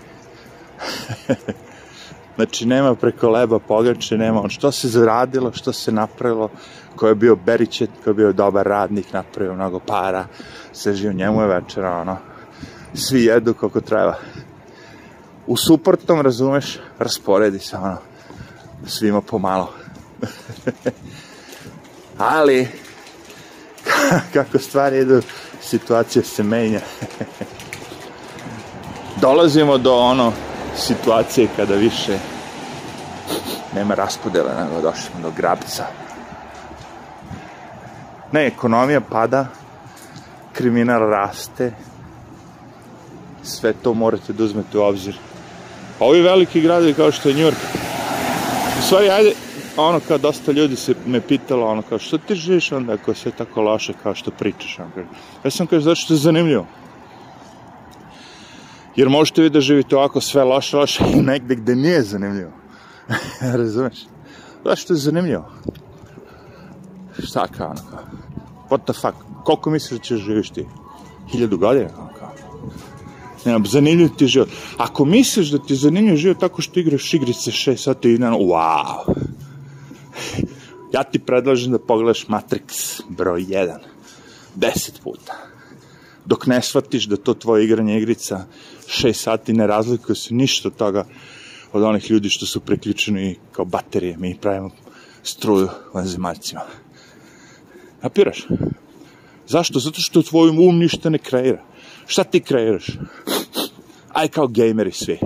znači, 2.37 2.67
nema 2.67 2.95
preko 2.95 3.31
leba 3.31 3.59
pogače, 3.59 4.19
nema 4.19 4.41
on 4.41 4.51
što 4.51 4.73
se 4.73 4.89
zaradilo, 4.89 5.53
što 5.53 5.73
se 5.73 5.93
napravilo, 5.93 6.51
ko 6.97 7.09
je 7.09 7.15
bio 7.15 7.37
beričet, 7.37 7.91
ko 8.05 8.11
je 8.11 8.15
bio 8.15 8.33
dobar 8.33 8.67
radnik, 8.67 9.13
napravio 9.13 9.55
mnogo 9.55 9.79
para, 9.79 10.27
se 10.73 10.95
živi 10.95 11.15
njemu 11.15 11.41
je 11.43 11.49
večera, 11.49 11.97
ono, 11.97 12.17
svi 12.95 13.25
jedu 13.25 13.55
kako 13.55 13.81
treba. 13.81 14.15
U 15.47 15.57
suprotnom, 15.57 16.21
razumeš, 16.21 16.79
rasporedi 16.99 17.59
se, 17.59 17.77
ono, 17.77 17.97
svima 18.87 19.21
pomalo. 19.21 19.73
Ali, 22.19 22.69
kako 24.35 24.59
stvari 24.59 24.99
idu, 24.99 25.23
situacija 25.61 26.25
se 26.25 26.43
menja. 26.43 26.81
Dolazimo 29.21 29.79
do 29.79 29.95
ono 29.95 30.33
situacije 30.77 31.49
kada 31.57 31.75
više 31.75 32.19
nema 33.75 33.95
raspodela, 33.95 34.65
nego 34.65 34.81
došli 34.81 35.23
do 35.23 35.31
grabca. 35.37 35.85
Ne, 38.33 38.47
ekonomija 38.47 39.01
pada, 39.01 39.47
kriminal 40.53 41.11
raste, 41.11 41.73
sve 43.43 43.73
to 43.73 43.95
morate 43.95 44.33
da 44.33 44.45
uzmete 44.45 44.79
u 44.79 44.83
obzir. 44.83 45.19
A 46.01 46.05
ovi 46.05 46.21
veliki 46.21 46.61
gradovi 46.61 46.95
kao 46.95 47.13
što 47.13 47.29
je 47.29 47.35
York, 47.35 47.57
u 48.79 48.83
stvari, 48.83 49.11
ajde, 49.11 49.33
ono 49.77 50.01
kao 50.09 50.19
dosta 50.19 50.53
ljudi 50.53 50.77
se 50.77 50.95
me 51.07 51.21
pitalo, 51.21 51.67
ono 51.67 51.83
kao 51.83 51.99
što 51.99 52.19
ti 52.19 52.35
živiš 52.35 52.73
onda 52.73 52.93
ako 52.93 53.11
je 53.11 53.15
sve 53.15 53.33
tako 53.33 53.63
loše 53.63 53.93
kao 54.03 54.15
što 54.15 54.31
pričaš, 54.31 54.79
ono 54.79 54.91
kao, 54.95 55.05
ja 55.45 55.51
sam 55.51 55.67
kao 55.67 55.81
zato 55.81 55.95
što 55.95 56.15
je 56.15 56.19
zanimljivo. 56.19 56.67
Jer 58.97 59.09
možete 59.09 59.43
vi 59.43 59.51
da 59.51 59.61
živite 59.61 59.97
ovako 59.97 60.21
sve 60.21 60.45
loše, 60.45 60.77
loše 60.77 61.05
i 61.15 61.23
negde 61.23 61.55
gde 61.55 61.77
nije 61.77 62.03
zanimljivo. 62.03 62.51
Razumeš? 63.61 64.07
Zašto 64.65 64.93
je 64.93 64.97
zanimljivo? 64.97 65.51
Šta 67.19 67.47
kao, 67.57 67.71
ono 67.71 67.81
kao? 67.91 68.20
What 68.71 68.85
the 68.85 68.93
fuck? 68.93 69.17
Koliko 69.45 69.71
misliš 69.71 69.99
da 69.99 70.05
ćeš 70.05 70.21
živiš 70.21 70.51
ti? 70.51 70.67
Hiljadu 71.33 71.59
godina? 71.59 71.89
Ono 71.99 72.11
kao? 72.19 72.33
Nema, 73.45 73.65
zanimljiv 73.69 74.09
ti 74.17 74.27
život. 74.27 74.49
Ako 74.77 75.05
misliš 75.05 75.49
da 75.49 75.59
ti 75.59 75.73
je 75.73 75.77
zanimljiv 75.77 76.17
život 76.17 76.39
tako 76.41 76.63
što 76.63 76.81
igraš 76.81 77.15
igrice 77.15 77.51
6 77.51 77.77
sati 77.77 78.11
i 78.11 78.19
dana, 78.19 78.37
wow! 78.37 79.15
ja 80.93 81.03
ti 81.03 81.19
predlažem 81.19 81.73
da 81.73 81.79
pogledaš 81.79 82.27
Matrix 82.27 83.01
broj 83.09 83.43
1. 83.43 83.77
10 84.57 85.03
puta. 85.03 85.37
Dok 86.27 86.47
ne 86.47 86.63
shvatiš 86.63 87.05
da 87.05 87.17
to 87.17 87.35
tvoje 87.35 87.65
igranje 87.65 87.99
igrica 87.99 88.45
6 88.87 89.13
sati 89.13 89.53
ne 89.53 89.67
razlikuje 89.67 90.17
se 90.17 90.35
ništa 90.35 90.69
od 90.69 90.77
toga 90.77 91.05
od 91.73 91.83
onih 91.83 92.11
ljudi 92.11 92.29
što 92.29 92.47
su 92.47 92.61
preključeni 92.61 93.37
kao 93.53 93.65
baterije. 93.65 94.17
Mi 94.17 94.39
pravimo 94.41 94.71
struju 95.23 95.69
vanzemaljcima. 95.95 96.61
Napiraš? 98.03 98.47
Zašto? 99.47 99.79
Zato 99.79 100.01
što 100.01 100.23
tvoj 100.23 100.49
um 100.49 100.79
ništa 100.79 101.11
ne 101.11 101.19
kreira. 101.19 101.63
Šta 102.07 102.25
ti 102.25 102.41
kreiraš? 102.41 102.87
Aj 104.13 104.29
kao 104.29 104.47
gejmeri 104.47 104.93
svi. 104.93 105.19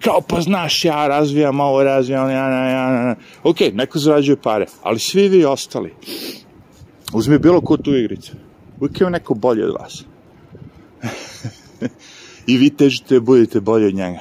Kao 0.00 0.20
pa 0.28 0.40
znaš, 0.40 0.84
ja 0.84 1.06
razvijam 1.06 1.60
ovo, 1.60 1.82
razvijam, 1.82 2.30
ja, 2.30 2.48
ja, 2.48 2.68
ja, 2.68 2.90
ja. 2.90 3.14
Ok, 3.42 3.56
neko 3.72 3.98
zarađuje 3.98 4.36
pare, 4.36 4.66
ali 4.82 4.98
svi 4.98 5.28
vi 5.28 5.44
ostali. 5.44 5.94
Uzmi 7.12 7.38
bilo 7.38 7.60
ko 7.60 7.76
tu 7.76 7.94
igricu. 7.94 8.32
Uvijek 8.80 9.00
ima 9.00 9.10
neko 9.10 9.34
bolje 9.34 9.64
od 9.64 9.74
vas. 9.80 10.04
I 12.46 12.56
vi 12.56 12.70
težite 12.70 13.20
budete 13.20 13.60
bolje 13.60 13.86
od 13.86 13.94
njega. 13.94 14.18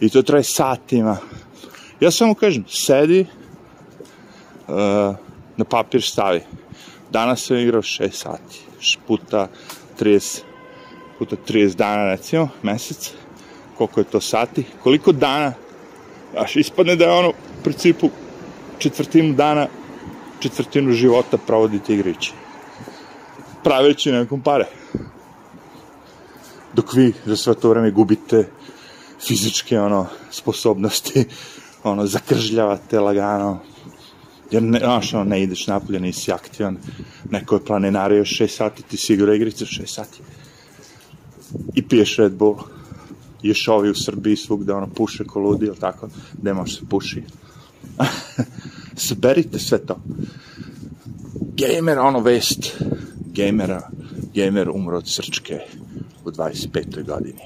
I 0.00 0.08
to 0.08 0.22
traje 0.22 0.44
satima. 0.44 1.16
Ja 2.00 2.10
samo 2.10 2.34
kažem, 2.34 2.64
sedi, 2.68 3.26
uh, 4.68 5.16
na 5.56 5.64
papir 5.64 6.02
stavi. 6.02 6.40
Danas 7.10 7.46
sam 7.46 7.56
igrao 7.56 7.82
6 7.82 8.10
sati, 8.10 8.60
puta 9.06 9.48
30, 10.00 10.40
puta 11.18 11.36
30 11.48 11.74
dana 11.74 12.04
recimo, 12.04 12.48
mesec, 12.62 13.12
koliko 13.78 14.00
je 14.00 14.04
to 14.04 14.20
sati, 14.20 14.64
koliko 14.82 15.12
dana, 15.12 15.52
až 16.36 16.56
ispadne 16.56 16.96
da 16.96 17.04
je 17.04 17.10
ono, 17.10 17.28
u 17.28 17.62
principu, 17.64 18.10
četvrtinu 18.78 19.34
dana, 19.34 19.66
četvrtinu 20.40 20.92
života 20.92 21.38
provodite 21.38 21.94
igrajući. 21.94 22.32
Praveći 23.64 24.12
nekom 24.12 24.40
pare. 24.40 24.66
Dok 26.72 26.92
vi 26.92 27.12
za 27.24 27.36
sve 27.36 27.54
to 27.54 27.68
vreme 27.68 27.90
gubite 27.90 28.48
fizičke 29.26 29.80
ono, 29.80 30.06
sposobnosti, 30.30 31.24
ono, 31.84 32.06
zakržljavate 32.06 33.00
lagano, 33.00 33.58
jer 34.50 34.62
ne, 34.62 34.78
znaš, 34.78 35.14
ono, 35.14 35.24
ne 35.24 35.42
ideš 35.42 35.66
napolje, 35.66 36.00
nisi 36.00 36.32
aktivan, 36.32 36.76
neko 37.30 37.54
je 37.54 37.64
planinario 37.64 38.24
6 38.24 38.48
sati, 38.48 38.82
ti 38.82 38.96
si 38.96 39.12
igra 39.12 39.34
igrice 39.34 39.64
6 39.64 39.86
sati. 39.86 40.18
I 41.74 41.82
piješ 41.82 42.16
Red 42.16 42.32
Bull. 42.32 42.56
Ješ 43.42 43.68
ovi 43.68 43.90
u 43.90 43.94
Srbiji 43.94 44.36
svugde, 44.36 44.72
ono, 44.72 44.86
puše 44.86 45.24
ko 45.24 45.40
ludi, 45.40 45.66
ili 45.66 45.76
tako, 45.76 46.08
gde 46.32 46.54
može 46.54 46.74
se 46.74 46.80
puši. 46.90 47.22
Saberite 49.06 49.58
sve 49.58 49.78
to. 49.78 50.00
Gamer, 51.56 51.98
ono, 51.98 52.20
vest, 52.20 52.76
gamera, 53.34 53.90
gamer 54.34 54.70
umro 54.70 54.98
od 54.98 55.08
srčke 55.08 55.60
u 56.24 56.30
25. 56.30 57.04
godini. 57.06 57.42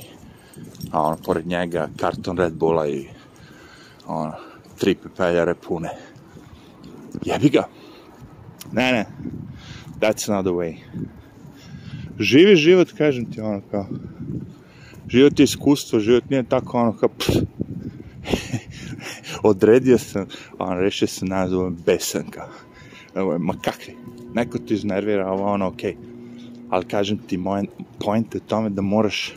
A 0.91 1.03
ono, 1.03 1.17
pored 1.17 1.47
njega, 1.47 1.89
karton 1.97 2.39
Red 2.39 2.53
Bulla 2.53 2.89
i 2.89 3.07
ono, 4.07 4.33
tri 4.79 4.95
pepeljare 4.95 5.55
pune. 5.55 5.91
Jebi 7.23 7.49
ga. 7.49 7.69
Ne, 8.73 8.93
ne. 8.93 9.07
That's 10.01 10.29
not 10.29 10.45
the 10.45 10.53
way. 10.53 10.77
Živi 12.19 12.57
život, 12.57 12.93
kažem 12.93 13.31
ti, 13.31 13.41
ono 13.41 13.61
kao, 13.71 13.87
život 15.09 15.39
je 15.39 15.45
iskustvo, 15.45 16.01
život 16.01 16.31
nije 16.31 16.43
tako 16.43 16.79
ono 16.79 16.93
kao, 16.97 17.09
pff, 17.09 17.31
odredio 19.43 19.99
sam, 19.99 20.27
ono, 20.59 20.81
rešio 20.81 21.09
sam 21.09 21.29
nazvom 21.29 21.77
besanka. 21.87 22.49
Evo, 23.15 23.39
ma 23.39 23.55
kakvi, 23.63 23.97
neko 24.35 24.59
ti 24.59 24.75
iznervira, 24.75 25.31
ovo 25.33 25.45
ono, 25.53 25.67
okej. 25.67 25.93
Okay. 25.93 25.97
Ali 26.71 26.85
kažem 26.85 27.19
ti, 27.19 27.37
moj 27.37 27.67
point 27.99 28.35
je 28.35 28.41
tome 28.41 28.71
da 28.71 28.83
moraš, 28.83 29.35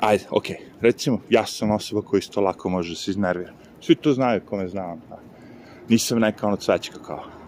ajde, 0.00 0.24
okej, 0.30 0.56
okay. 0.56 0.80
recimo, 0.80 1.20
ja 1.30 1.46
sam 1.46 1.70
osoba 1.70 2.02
koja 2.02 2.18
isto 2.18 2.40
lako 2.40 2.68
može 2.68 2.90
da 2.90 2.96
se 2.96 3.10
iznervira. 3.10 3.52
Svi 3.80 3.94
to 3.94 4.12
znaju, 4.12 4.40
kome 4.48 4.68
znam. 4.68 5.00
Nisam 5.90 6.18
neka 6.18 6.46
ono 6.46 6.56
cvećka 6.56 6.98
kao 7.06 7.40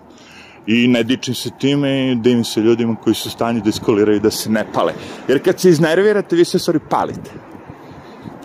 i 0.66 0.88
ne 0.88 1.02
dičim 1.02 1.34
se 1.34 1.50
time 1.58 2.14
divim 2.14 2.44
se 2.44 2.60
ljudima 2.60 2.96
koji 2.96 3.14
su 3.14 3.30
stanju 3.30 3.60
da 3.60 3.68
iskoliraju 3.68 4.20
da 4.20 4.30
se 4.30 4.50
ne 4.50 4.66
pale. 4.72 4.92
Jer 5.28 5.44
kad 5.44 5.60
se 5.60 5.70
iznervirate, 5.70 6.36
vi 6.36 6.44
se 6.44 6.58
stvari 6.58 6.80
palite. 6.90 7.30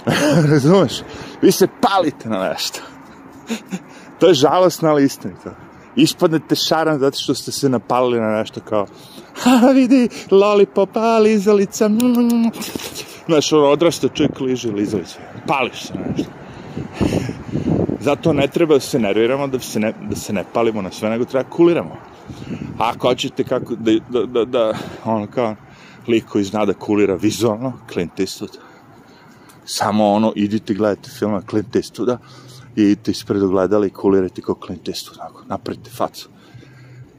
Razumeš? 0.52 1.02
Vi 1.42 1.52
se 1.52 1.68
palite 1.82 2.30
na 2.30 2.50
nešto. 2.50 2.80
to 4.20 4.28
je 4.28 4.34
žalostno, 4.34 4.90
ali 4.90 5.04
istinito. 5.04 5.52
Ispadnete 5.96 6.56
šaran 6.56 7.00
zato 7.00 7.18
što 7.18 7.36
ste 7.36 7.52
se 7.52 7.70
napalili 7.70 8.20
na 8.20 8.28
nešto 8.28 8.62
kao 8.62 8.88
ha, 9.36 9.72
vidi, 9.74 10.10
lollipop, 10.32 10.98
a, 10.98 11.18
lizalica, 11.18 11.90
Znaš, 13.28 13.54
ono, 13.54 13.66
odrasta 13.66 14.08
čovjek 14.08 14.40
liže 14.40 14.72
lizalica. 14.72 15.20
Pališ 15.48 15.84
se 15.84 15.94
na 15.94 16.02
nešto. 16.18 16.37
Zato 18.08 18.34
ne 18.34 18.48
treba 18.48 18.74
da 18.74 18.80
se 18.80 19.00
nerviramo, 19.00 19.48
da 19.48 19.60
se 19.60 19.80
ne, 19.80 19.94
da 20.10 20.16
se 20.16 20.34
ne 20.34 20.44
palimo 20.54 20.82
na 20.82 20.92
sve, 20.92 21.10
nego 21.10 21.26
treba 21.26 21.50
kuliramo. 21.50 21.96
A 22.80 22.90
ako 22.90 23.08
hoćete 23.08 23.44
kako 23.44 23.76
da, 23.76 23.92
da, 24.10 24.26
da, 24.26 24.46
da 24.46 24.74
ono 25.06 25.28
kao 25.28 25.56
lik 26.08 26.26
koji 26.26 26.44
zna 26.44 26.66
da 26.66 26.74
kulira 26.74 27.16
vizualno, 27.16 27.74
Clint 27.94 28.20
Eastwood, 28.20 28.58
samo 29.66 30.08
ono, 30.12 30.32
idite 30.36 30.74
gledajte 30.74 31.10
filma 31.10 31.42
Clint 31.50 31.76
Eastwooda 31.76 32.18
i 32.76 32.82
idite 32.82 33.12
ispred 33.12 33.44
ogledala 33.44 33.86
i 33.86 33.90
kulirajte 33.90 34.42
kao 34.42 34.56
Clint 34.66 34.88
Eastwood, 34.88 35.20
onako, 35.20 35.44
napravite 35.48 35.90
facu. 35.90 36.30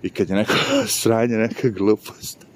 I 0.02 0.10
kad 0.10 0.30
je 0.30 0.36
neka 0.36 0.54
sranje, 1.00 1.36
neka 1.36 1.68
glupost, 1.68 2.46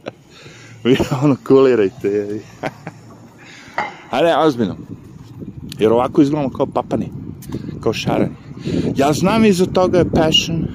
vi 0.84 0.96
ono 1.22 1.36
kulirajte. 1.46 2.40
A 4.10 4.22
ne, 4.22 4.38
ozbiljno. 4.38 4.76
Jer 5.78 5.92
ovako 5.92 6.22
izgledamo 6.22 6.50
kao 6.50 6.66
papani 6.66 7.21
kao 7.80 7.92
šarani. 7.92 8.34
Ja 8.96 9.12
znam 9.12 9.44
iza 9.44 9.66
toga 9.66 9.98
je 9.98 10.10
passion, 10.10 10.66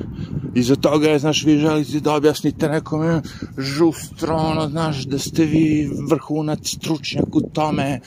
iza 0.55 0.75
toga 0.75 1.09
je, 1.09 1.19
znaš, 1.19 1.43
vi 1.43 1.57
želite 1.57 1.99
da 1.99 2.13
objasnite 2.13 2.69
nekome 2.69 3.21
žustro, 3.57 4.35
ono, 4.35 4.69
znaš, 4.69 5.05
da 5.05 5.19
ste 5.19 5.45
vi 5.45 5.89
vrhunac, 6.09 6.59
stručnjak 6.67 7.35
u 7.35 7.41
tome, 7.41 7.99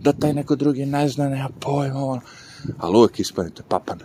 da 0.00 0.12
taj 0.12 0.34
neko 0.34 0.56
drugi 0.56 0.86
ne 0.86 1.08
zna, 1.08 1.28
nema 1.28 1.48
pojma, 1.60 2.04
ono. 2.04 2.20
Ali 2.78 2.96
uvek 2.96 3.20
ispanite 3.20 3.62
papan. 3.68 3.98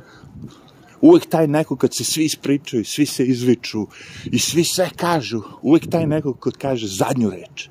Uvek 1.01 1.25
taj 1.25 1.47
neko 1.47 1.75
kad 1.75 1.93
se 1.93 2.03
svi 2.03 2.25
ispričaju, 2.25 2.86
svi 2.86 3.05
se 3.05 3.25
izviču 3.25 3.88
i 4.25 4.39
svi 4.39 4.63
sve 4.63 4.89
kažu, 4.95 5.41
uvek 5.62 5.89
taj 5.89 6.07
neko 6.07 6.34
kad 6.34 6.57
kaže 6.57 6.88
zadnju 6.88 7.29
reč, 7.29 7.69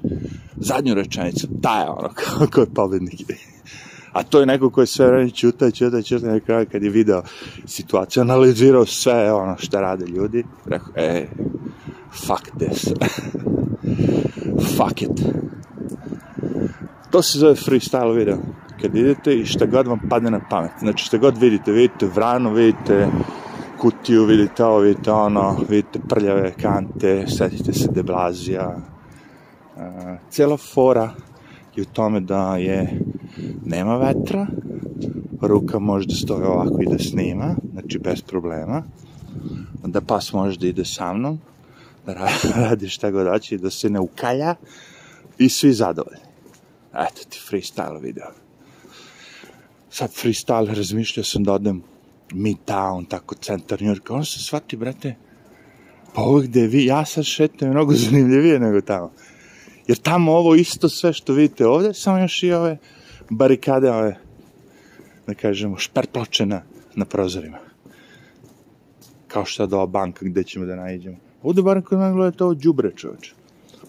zadnju 0.56 0.94
rečenicu, 0.94 1.48
taj 1.62 1.82
je 1.82 1.90
ono, 1.90 2.10
ko 2.52 2.60
je 2.60 2.74
pobednik. 2.74 3.20
A 4.12 4.22
to 4.22 4.40
je 4.40 4.46
neko 4.46 4.70
koji 4.70 4.86
sve 4.86 5.06
vreme 5.06 5.30
čuta, 5.30 5.70
čuta, 5.70 6.02
čuta, 6.02 6.26
na 6.26 6.40
kraju 6.40 6.66
kad 6.72 6.82
je 6.82 6.90
video 6.90 7.22
situaciju, 7.66 8.20
analizirao 8.20 8.86
sve 8.86 9.32
ono 9.32 9.56
što 9.58 9.80
rade 9.80 10.06
ljudi, 10.06 10.44
rekao, 10.66 10.92
e, 10.96 11.26
fuck 12.26 12.50
this. 12.58 12.84
fuck 14.76 15.02
it. 15.02 15.10
To 17.10 17.22
se 17.22 17.38
zove 17.38 17.54
freestyle 17.54 18.14
video. 18.14 18.38
Kad 18.82 18.96
idete 18.96 19.34
i 19.34 19.46
šta 19.46 19.66
god 19.66 19.86
vam 19.86 20.00
padne 20.08 20.30
na 20.30 20.40
pamet. 20.50 20.70
Znači 20.80 21.04
šta 21.04 21.18
god 21.18 21.38
vidite, 21.38 21.72
vidite 21.72 22.06
vrano, 22.06 22.52
vidite 22.52 23.08
kutiju, 23.78 24.24
vidite 24.24 24.64
ovo, 24.64 24.78
vidite 24.78 25.12
ono, 25.12 25.56
vidite 25.68 25.98
prljave 26.08 26.52
kante, 26.62 27.24
setite 27.28 27.72
se 27.72 27.88
de 27.92 28.02
Blazija. 28.02 28.76
Uh, 29.76 29.82
cela 30.30 30.56
fora 30.56 31.10
je 31.76 31.82
u 31.82 31.86
tome 31.86 32.20
da 32.20 32.56
je 32.56 33.00
nema 33.70 33.96
vetra, 33.96 34.46
ruka 35.40 35.78
može 35.78 36.06
da 36.06 36.14
stoje 36.14 36.46
ovako 36.46 36.82
i 36.82 36.86
da 36.86 36.98
snima, 36.98 37.54
znači 37.72 37.98
bez 37.98 38.22
problema, 38.22 38.82
da 39.84 40.00
pas 40.00 40.32
može 40.32 40.58
da 40.58 40.66
ide 40.66 40.84
sa 40.84 41.12
mnom, 41.12 41.38
da 42.06 42.14
radi 42.56 42.88
šta 42.88 43.10
god 43.10 43.28
hoće, 43.28 43.58
da 43.58 43.70
se 43.70 43.90
ne 43.90 44.00
ukalja 44.00 44.54
i 45.38 45.48
svi 45.48 45.72
zadovoljni. 45.72 46.30
Eto 46.94 47.22
ti 47.28 47.40
freestyle 47.50 48.00
video. 48.00 48.30
Sad 49.90 50.10
freestyle 50.10 50.74
razmišljao 50.74 51.24
sam 51.24 51.44
da 51.44 51.52
odem 51.52 51.82
Midtown, 52.32 53.08
tako 53.08 53.34
centar 53.34 53.82
New 53.82 53.94
Yorka. 53.94 54.14
Ono 54.14 54.24
se 54.24 54.38
shvati, 54.38 54.76
brate, 54.76 55.14
pa 56.14 56.22
ovo 56.22 56.40
gde 56.40 56.66
vi, 56.66 56.84
ja 56.84 57.04
sad 57.04 57.24
šetam 57.24 57.70
mnogo 57.70 57.94
zanimljivije 58.04 58.58
nego 58.58 58.80
tamo. 58.80 59.12
Jer 59.86 59.98
tamo 59.98 60.32
ovo 60.32 60.54
isto 60.54 60.88
sve 60.88 61.12
što 61.12 61.32
vidite 61.32 61.66
ovde, 61.66 61.94
samo 61.94 62.18
još 62.18 62.42
i 62.42 62.52
ove 62.52 62.78
barikade, 63.30 63.90
ove, 63.90 64.16
da 65.26 65.34
kažemo, 65.34 65.78
šperploče 65.78 66.46
na, 66.46 66.62
na 66.94 67.04
prozorima. 67.04 67.58
Kao 69.28 69.44
što 69.44 69.62
je 69.62 69.74
ova 69.74 69.86
banka 69.86 70.26
gde 70.26 70.44
ćemo 70.44 70.66
da 70.66 70.76
najdemo. 70.76 71.16
Ovde 71.42 71.62
barem 71.62 71.82
kod 71.82 71.98
mene 71.98 72.12
gledate 72.12 72.44
ovo 72.44 72.54
džubre, 72.54 72.90
čoveče. 72.96 73.34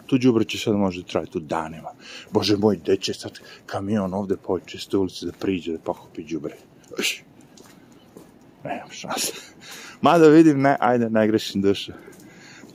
Tu 0.06 0.18
džubre 0.18 0.46
će 0.46 0.58
sad 0.58 0.76
može 0.76 1.02
da 1.02 1.08
traje 1.08 1.28
tu 1.28 1.40
danima. 1.40 1.90
Bože 2.32 2.58
moj, 2.58 2.78
gde 2.78 2.98
će 2.98 3.14
sad 3.14 3.40
kamion 3.66 4.14
ovde 4.14 4.38
po 4.38 4.60
čiste 4.60 4.98
ulici 4.98 5.26
da 5.26 5.32
priđe 5.32 5.72
da 5.72 5.80
pokupi 5.80 6.24
džubre. 6.24 6.56
Nemam 8.64 8.90
šanse. 8.92 9.34
Mada 10.02 10.28
vidim, 10.28 10.62
ne, 10.62 10.78
ajde, 10.80 11.10
ne 11.10 11.28
grešim 11.28 11.62
duša. 11.62 11.94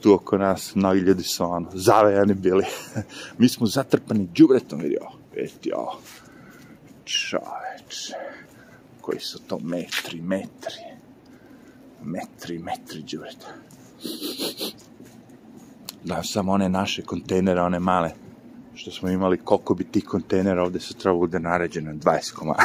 Tu 0.00 0.12
oko 0.14 0.38
nas 0.38 0.74
mnogi 0.74 1.00
ljudi 1.00 1.22
su 1.22 1.44
ono, 1.44 1.70
zavejani 1.74 2.34
bili. 2.34 2.64
Mi 3.38 3.48
smo 3.48 3.66
zatrpani 3.66 4.28
džubretom, 4.34 4.80
vidi 4.80 4.96
ovo. 5.00 5.12
Vidite 5.34 5.74
ovo. 5.74 6.00
Čoveče. 7.06 8.14
Koji 9.00 9.20
su 9.20 9.38
to 9.38 9.58
metri, 9.58 10.20
metri. 10.20 10.82
Metri, 12.02 12.58
metri 12.58 13.02
džubreta. 13.02 13.46
Da, 16.04 16.22
samo 16.22 16.52
one 16.52 16.68
naše 16.68 17.02
kontejnere, 17.02 17.60
one 17.60 17.80
male, 17.80 18.10
što 18.74 18.90
smo 18.90 19.08
imali, 19.08 19.38
koliko 19.44 19.74
bi 19.74 19.84
tih 19.84 20.04
kontejnera 20.04 20.62
ovde 20.62 20.80
se 20.80 20.94
treba 20.94 21.16
bude 21.16 21.38
naređeno, 21.40 21.92
20 21.92 22.32
komada. 22.32 22.62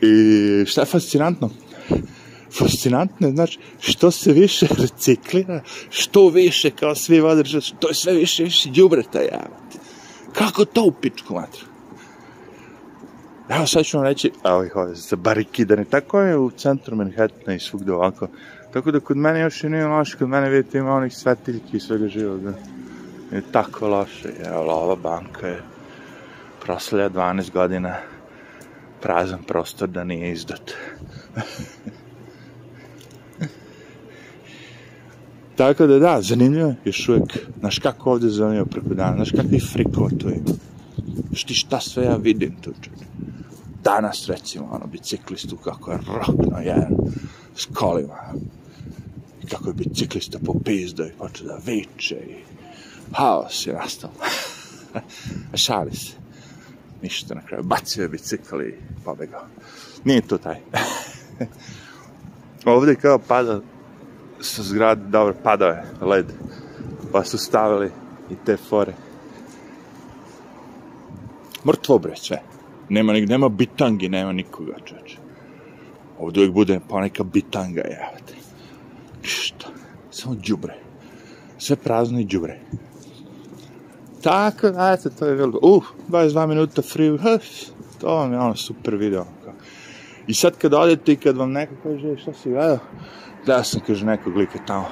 I 0.00 0.64
šta 0.66 0.80
je 0.80 0.86
fascinantno? 0.86 1.50
Fascinantno 2.58 3.26
je, 3.26 3.34
znači, 3.34 3.58
što 3.80 4.10
se 4.10 4.32
više 4.32 4.66
reciklira, 4.82 5.62
što 5.90 6.28
više 6.28 6.70
kao 6.70 6.94
svi 6.94 7.20
vodrža, 7.20 7.60
što 7.60 7.88
je 7.88 7.94
sve 7.94 8.12
više 8.12 8.44
više 8.44 8.70
djubreta 8.70 9.20
javati. 9.20 9.67
Kako 10.32 10.64
to 10.64 10.82
u 10.82 10.92
pičku 10.92 11.34
matru? 11.34 11.66
Evo 13.48 13.66
sad 13.66 13.84
ću 13.84 13.96
vam 13.96 14.06
reći, 14.06 14.32
evo 14.44 14.64
ih 14.64 14.76
ovdje 14.76 14.94
za 14.94 15.16
barikidane, 15.16 15.84
tako 15.84 16.20
je 16.20 16.38
u 16.38 16.50
centru 16.50 16.96
Manhattana 16.96 17.54
i 17.54 17.60
svugde 17.60 17.92
ovako. 17.92 18.28
Tako 18.72 18.90
da 18.90 19.00
kod 19.00 19.16
mene 19.16 19.40
još 19.40 19.64
i 19.64 19.68
nije 19.68 19.86
loše, 19.86 20.18
kod 20.18 20.28
mene 20.28 20.50
vidite 20.50 20.78
ima 20.78 20.92
onih 20.92 21.16
svetiljki 21.16 21.76
i 21.76 21.80
svega 21.80 22.08
živog. 22.08 22.40
Je 23.32 23.42
tako 23.52 23.88
loše, 23.88 24.28
evo 24.46 24.72
ova 24.72 24.96
banka 24.96 25.48
je 25.48 25.62
proslja 26.60 27.10
12 27.10 27.52
godina 27.52 27.96
prazan 29.00 29.42
prostor 29.42 29.88
da 29.88 30.04
nije 30.04 30.32
izdat. 30.32 30.72
Tako 35.58 35.86
da 35.86 35.98
da, 35.98 36.22
zanimljivo 36.22 36.68
je 36.68 36.76
još 36.84 37.08
uvijek. 37.08 37.38
Znaš 37.60 37.78
kako 37.78 38.10
ovde 38.10 38.28
zanimljivo 38.28 38.66
preko 38.66 38.94
dana, 38.94 39.16
znaš 39.16 39.30
kakvi 39.30 39.60
frikova 39.60 40.10
tu 40.18 40.28
ima. 40.28 40.54
Znaš 41.28 41.44
ti 41.44 41.54
šta 41.54 41.80
sve 41.80 42.04
ja 42.04 42.16
vidim 42.16 42.56
tu 42.60 42.72
čak. 42.80 42.92
Danas 43.84 44.26
recimo, 44.28 44.68
ono, 44.70 44.86
biciklistu 44.86 45.56
kako 45.56 45.92
je 45.92 45.98
rokno 46.06 46.58
jedan 46.58 46.96
s 47.56 47.66
kolima. 47.74 48.32
I 49.42 49.46
kako 49.46 49.68
je 49.68 49.74
biciklista 49.74 50.38
popizdao 50.46 51.06
i 51.06 51.18
počeo 51.18 51.46
da 51.46 51.58
viče 51.66 52.14
i 52.14 52.34
haos 53.12 53.66
je 53.66 53.72
nastao. 53.72 54.10
Šali 55.64 55.94
se 55.94 56.12
ništa 57.02 57.34
na 57.34 57.42
kraju. 57.42 57.62
Bacio 57.62 58.02
je 58.02 58.08
bicikl 58.08 58.60
i 58.62 58.74
pobegao. 59.04 59.46
Nije 60.04 60.20
to 60.20 60.38
taj. 60.38 60.56
Ovde 62.64 62.94
kao 62.94 63.18
pada 63.18 63.60
sa 64.40 64.62
zgrade, 64.62 65.02
dobro, 65.08 65.34
padao 65.42 65.68
je 65.68 65.84
led. 66.00 66.26
Pa 67.12 67.24
su 67.24 67.38
stavili 67.38 67.90
i 68.30 68.34
te 68.44 68.56
fore. 68.56 68.92
Mrtvo 71.66 71.98
bre 71.98 72.16
sve. 72.16 72.42
Nema, 72.88 73.12
nema 73.12 73.48
bitangi, 73.48 74.08
nema 74.08 74.32
nikoga, 74.32 74.74
čoče. 74.84 75.18
Ovde 76.18 76.40
uvijek 76.40 76.52
bude 76.52 76.80
poneka 76.88 77.24
bitanga, 77.24 77.80
javate. 77.80 78.34
Ništa. 79.22 79.66
Samo 80.10 80.36
džubre. 80.36 80.74
Sve 81.58 81.76
prazno 81.76 82.20
i 82.20 82.26
džubre. 82.26 82.58
Tako, 84.22 84.66
eto, 84.66 85.10
to 85.18 85.26
je 85.26 85.34
veliko. 85.34 85.58
Uh, 85.62 85.84
22 86.08 86.46
minuta 86.46 86.82
free, 86.82 87.18
to 88.00 88.14
vam 88.14 88.32
je 88.32 88.38
ono 88.38 88.56
super 88.56 88.96
video. 88.96 89.24
I 90.26 90.34
sad 90.34 90.58
kad 90.58 90.74
odete 90.74 91.12
i 91.12 91.16
kad 91.16 91.36
vam 91.36 91.52
neko 91.52 91.74
kaže, 91.82 92.16
šta 92.16 92.32
si 92.32 92.50
gledao? 92.50 92.78
Da 93.46 93.64
sam, 93.64 93.80
kaže, 93.86 94.06
nekog 94.06 94.36
lika 94.36 94.58
tamo. 94.66 94.88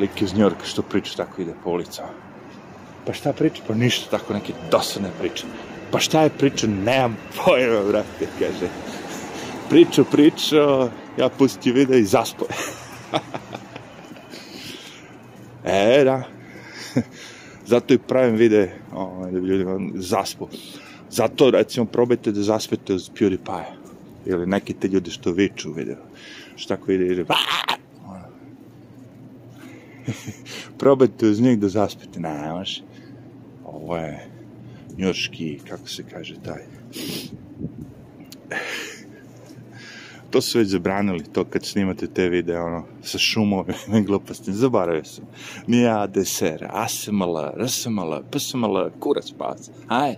Lik 0.00 0.22
iz 0.22 0.34
Njorka 0.34 0.64
što 0.64 0.82
priča 0.82 1.16
tako 1.16 1.42
ide 1.42 1.54
po 1.64 1.70
ulicama. 1.70 2.08
Pa 3.06 3.12
šta 3.12 3.32
priča? 3.32 3.62
Pa 3.66 3.74
ništa, 3.74 4.10
tako 4.10 4.32
neke 4.32 4.52
dosadne 4.70 5.10
priče. 5.20 5.44
Pa 5.90 5.98
šta 5.98 6.22
je 6.22 6.30
priča? 6.30 6.66
Nemam 6.66 7.16
pojma, 7.44 7.82
brate, 7.88 8.26
kaže. 8.38 8.68
Pričao, 9.70 10.04
pričao, 10.04 10.90
ja 11.18 11.28
pustio 11.28 11.74
video 11.74 11.98
i 11.98 12.04
zaspo. 12.04 12.44
e, 15.64 16.04
da. 16.04 16.22
Zato 17.70 17.94
i 17.94 17.98
pravim 17.98 18.34
videe 18.34 18.78
ovaj, 18.92 19.32
da 19.32 19.40
bi 19.40 19.48
ljudima 19.48 19.78
zaspu. 19.94 20.48
Zato, 21.10 21.50
recimo, 21.50 21.86
probajte 21.86 22.32
da 22.32 22.42
zaspete 22.42 22.94
uz 22.94 23.10
PewDiePie. 23.10 23.64
Ili 24.26 24.46
neki 24.46 24.74
te 24.74 24.88
ljudi 24.88 25.10
što 25.10 25.32
viču 25.32 25.70
u 25.70 25.72
videu. 25.72 25.96
Šta 26.60 26.76
ko 26.76 26.92
ide, 26.92 27.06
ide, 27.06 27.24
probajte 30.78 31.26
uz 31.26 31.40
njih 31.40 31.58
da 31.58 31.68
zaspete. 31.68 32.20
Ne, 32.20 32.52
može. 32.52 32.82
Ovo 33.64 33.96
je 33.96 34.26
njurški, 34.98 35.60
kako 35.68 35.88
se 35.88 36.04
kaže, 36.10 36.34
taj 36.44 36.60
to 40.30 40.40
su 40.40 40.58
već 40.58 40.68
zabranili, 40.68 41.24
to 41.32 41.44
kad 41.44 41.64
snimate 41.64 42.06
te 42.06 42.28
videe, 42.28 42.60
ono, 42.60 42.84
sa 43.02 43.18
šumovima 43.18 43.98
i 43.98 44.02
glupostima, 44.08 44.56
zaboravio 44.56 45.04
sam. 45.04 45.24
Nije 45.66 45.90
ADSR, 45.90 46.66
ASML, 46.68 47.36
RSML, 47.64 48.14
PSML, 48.30 48.90
kurac 48.98 49.32
pas, 49.38 49.70
aj. 49.88 50.16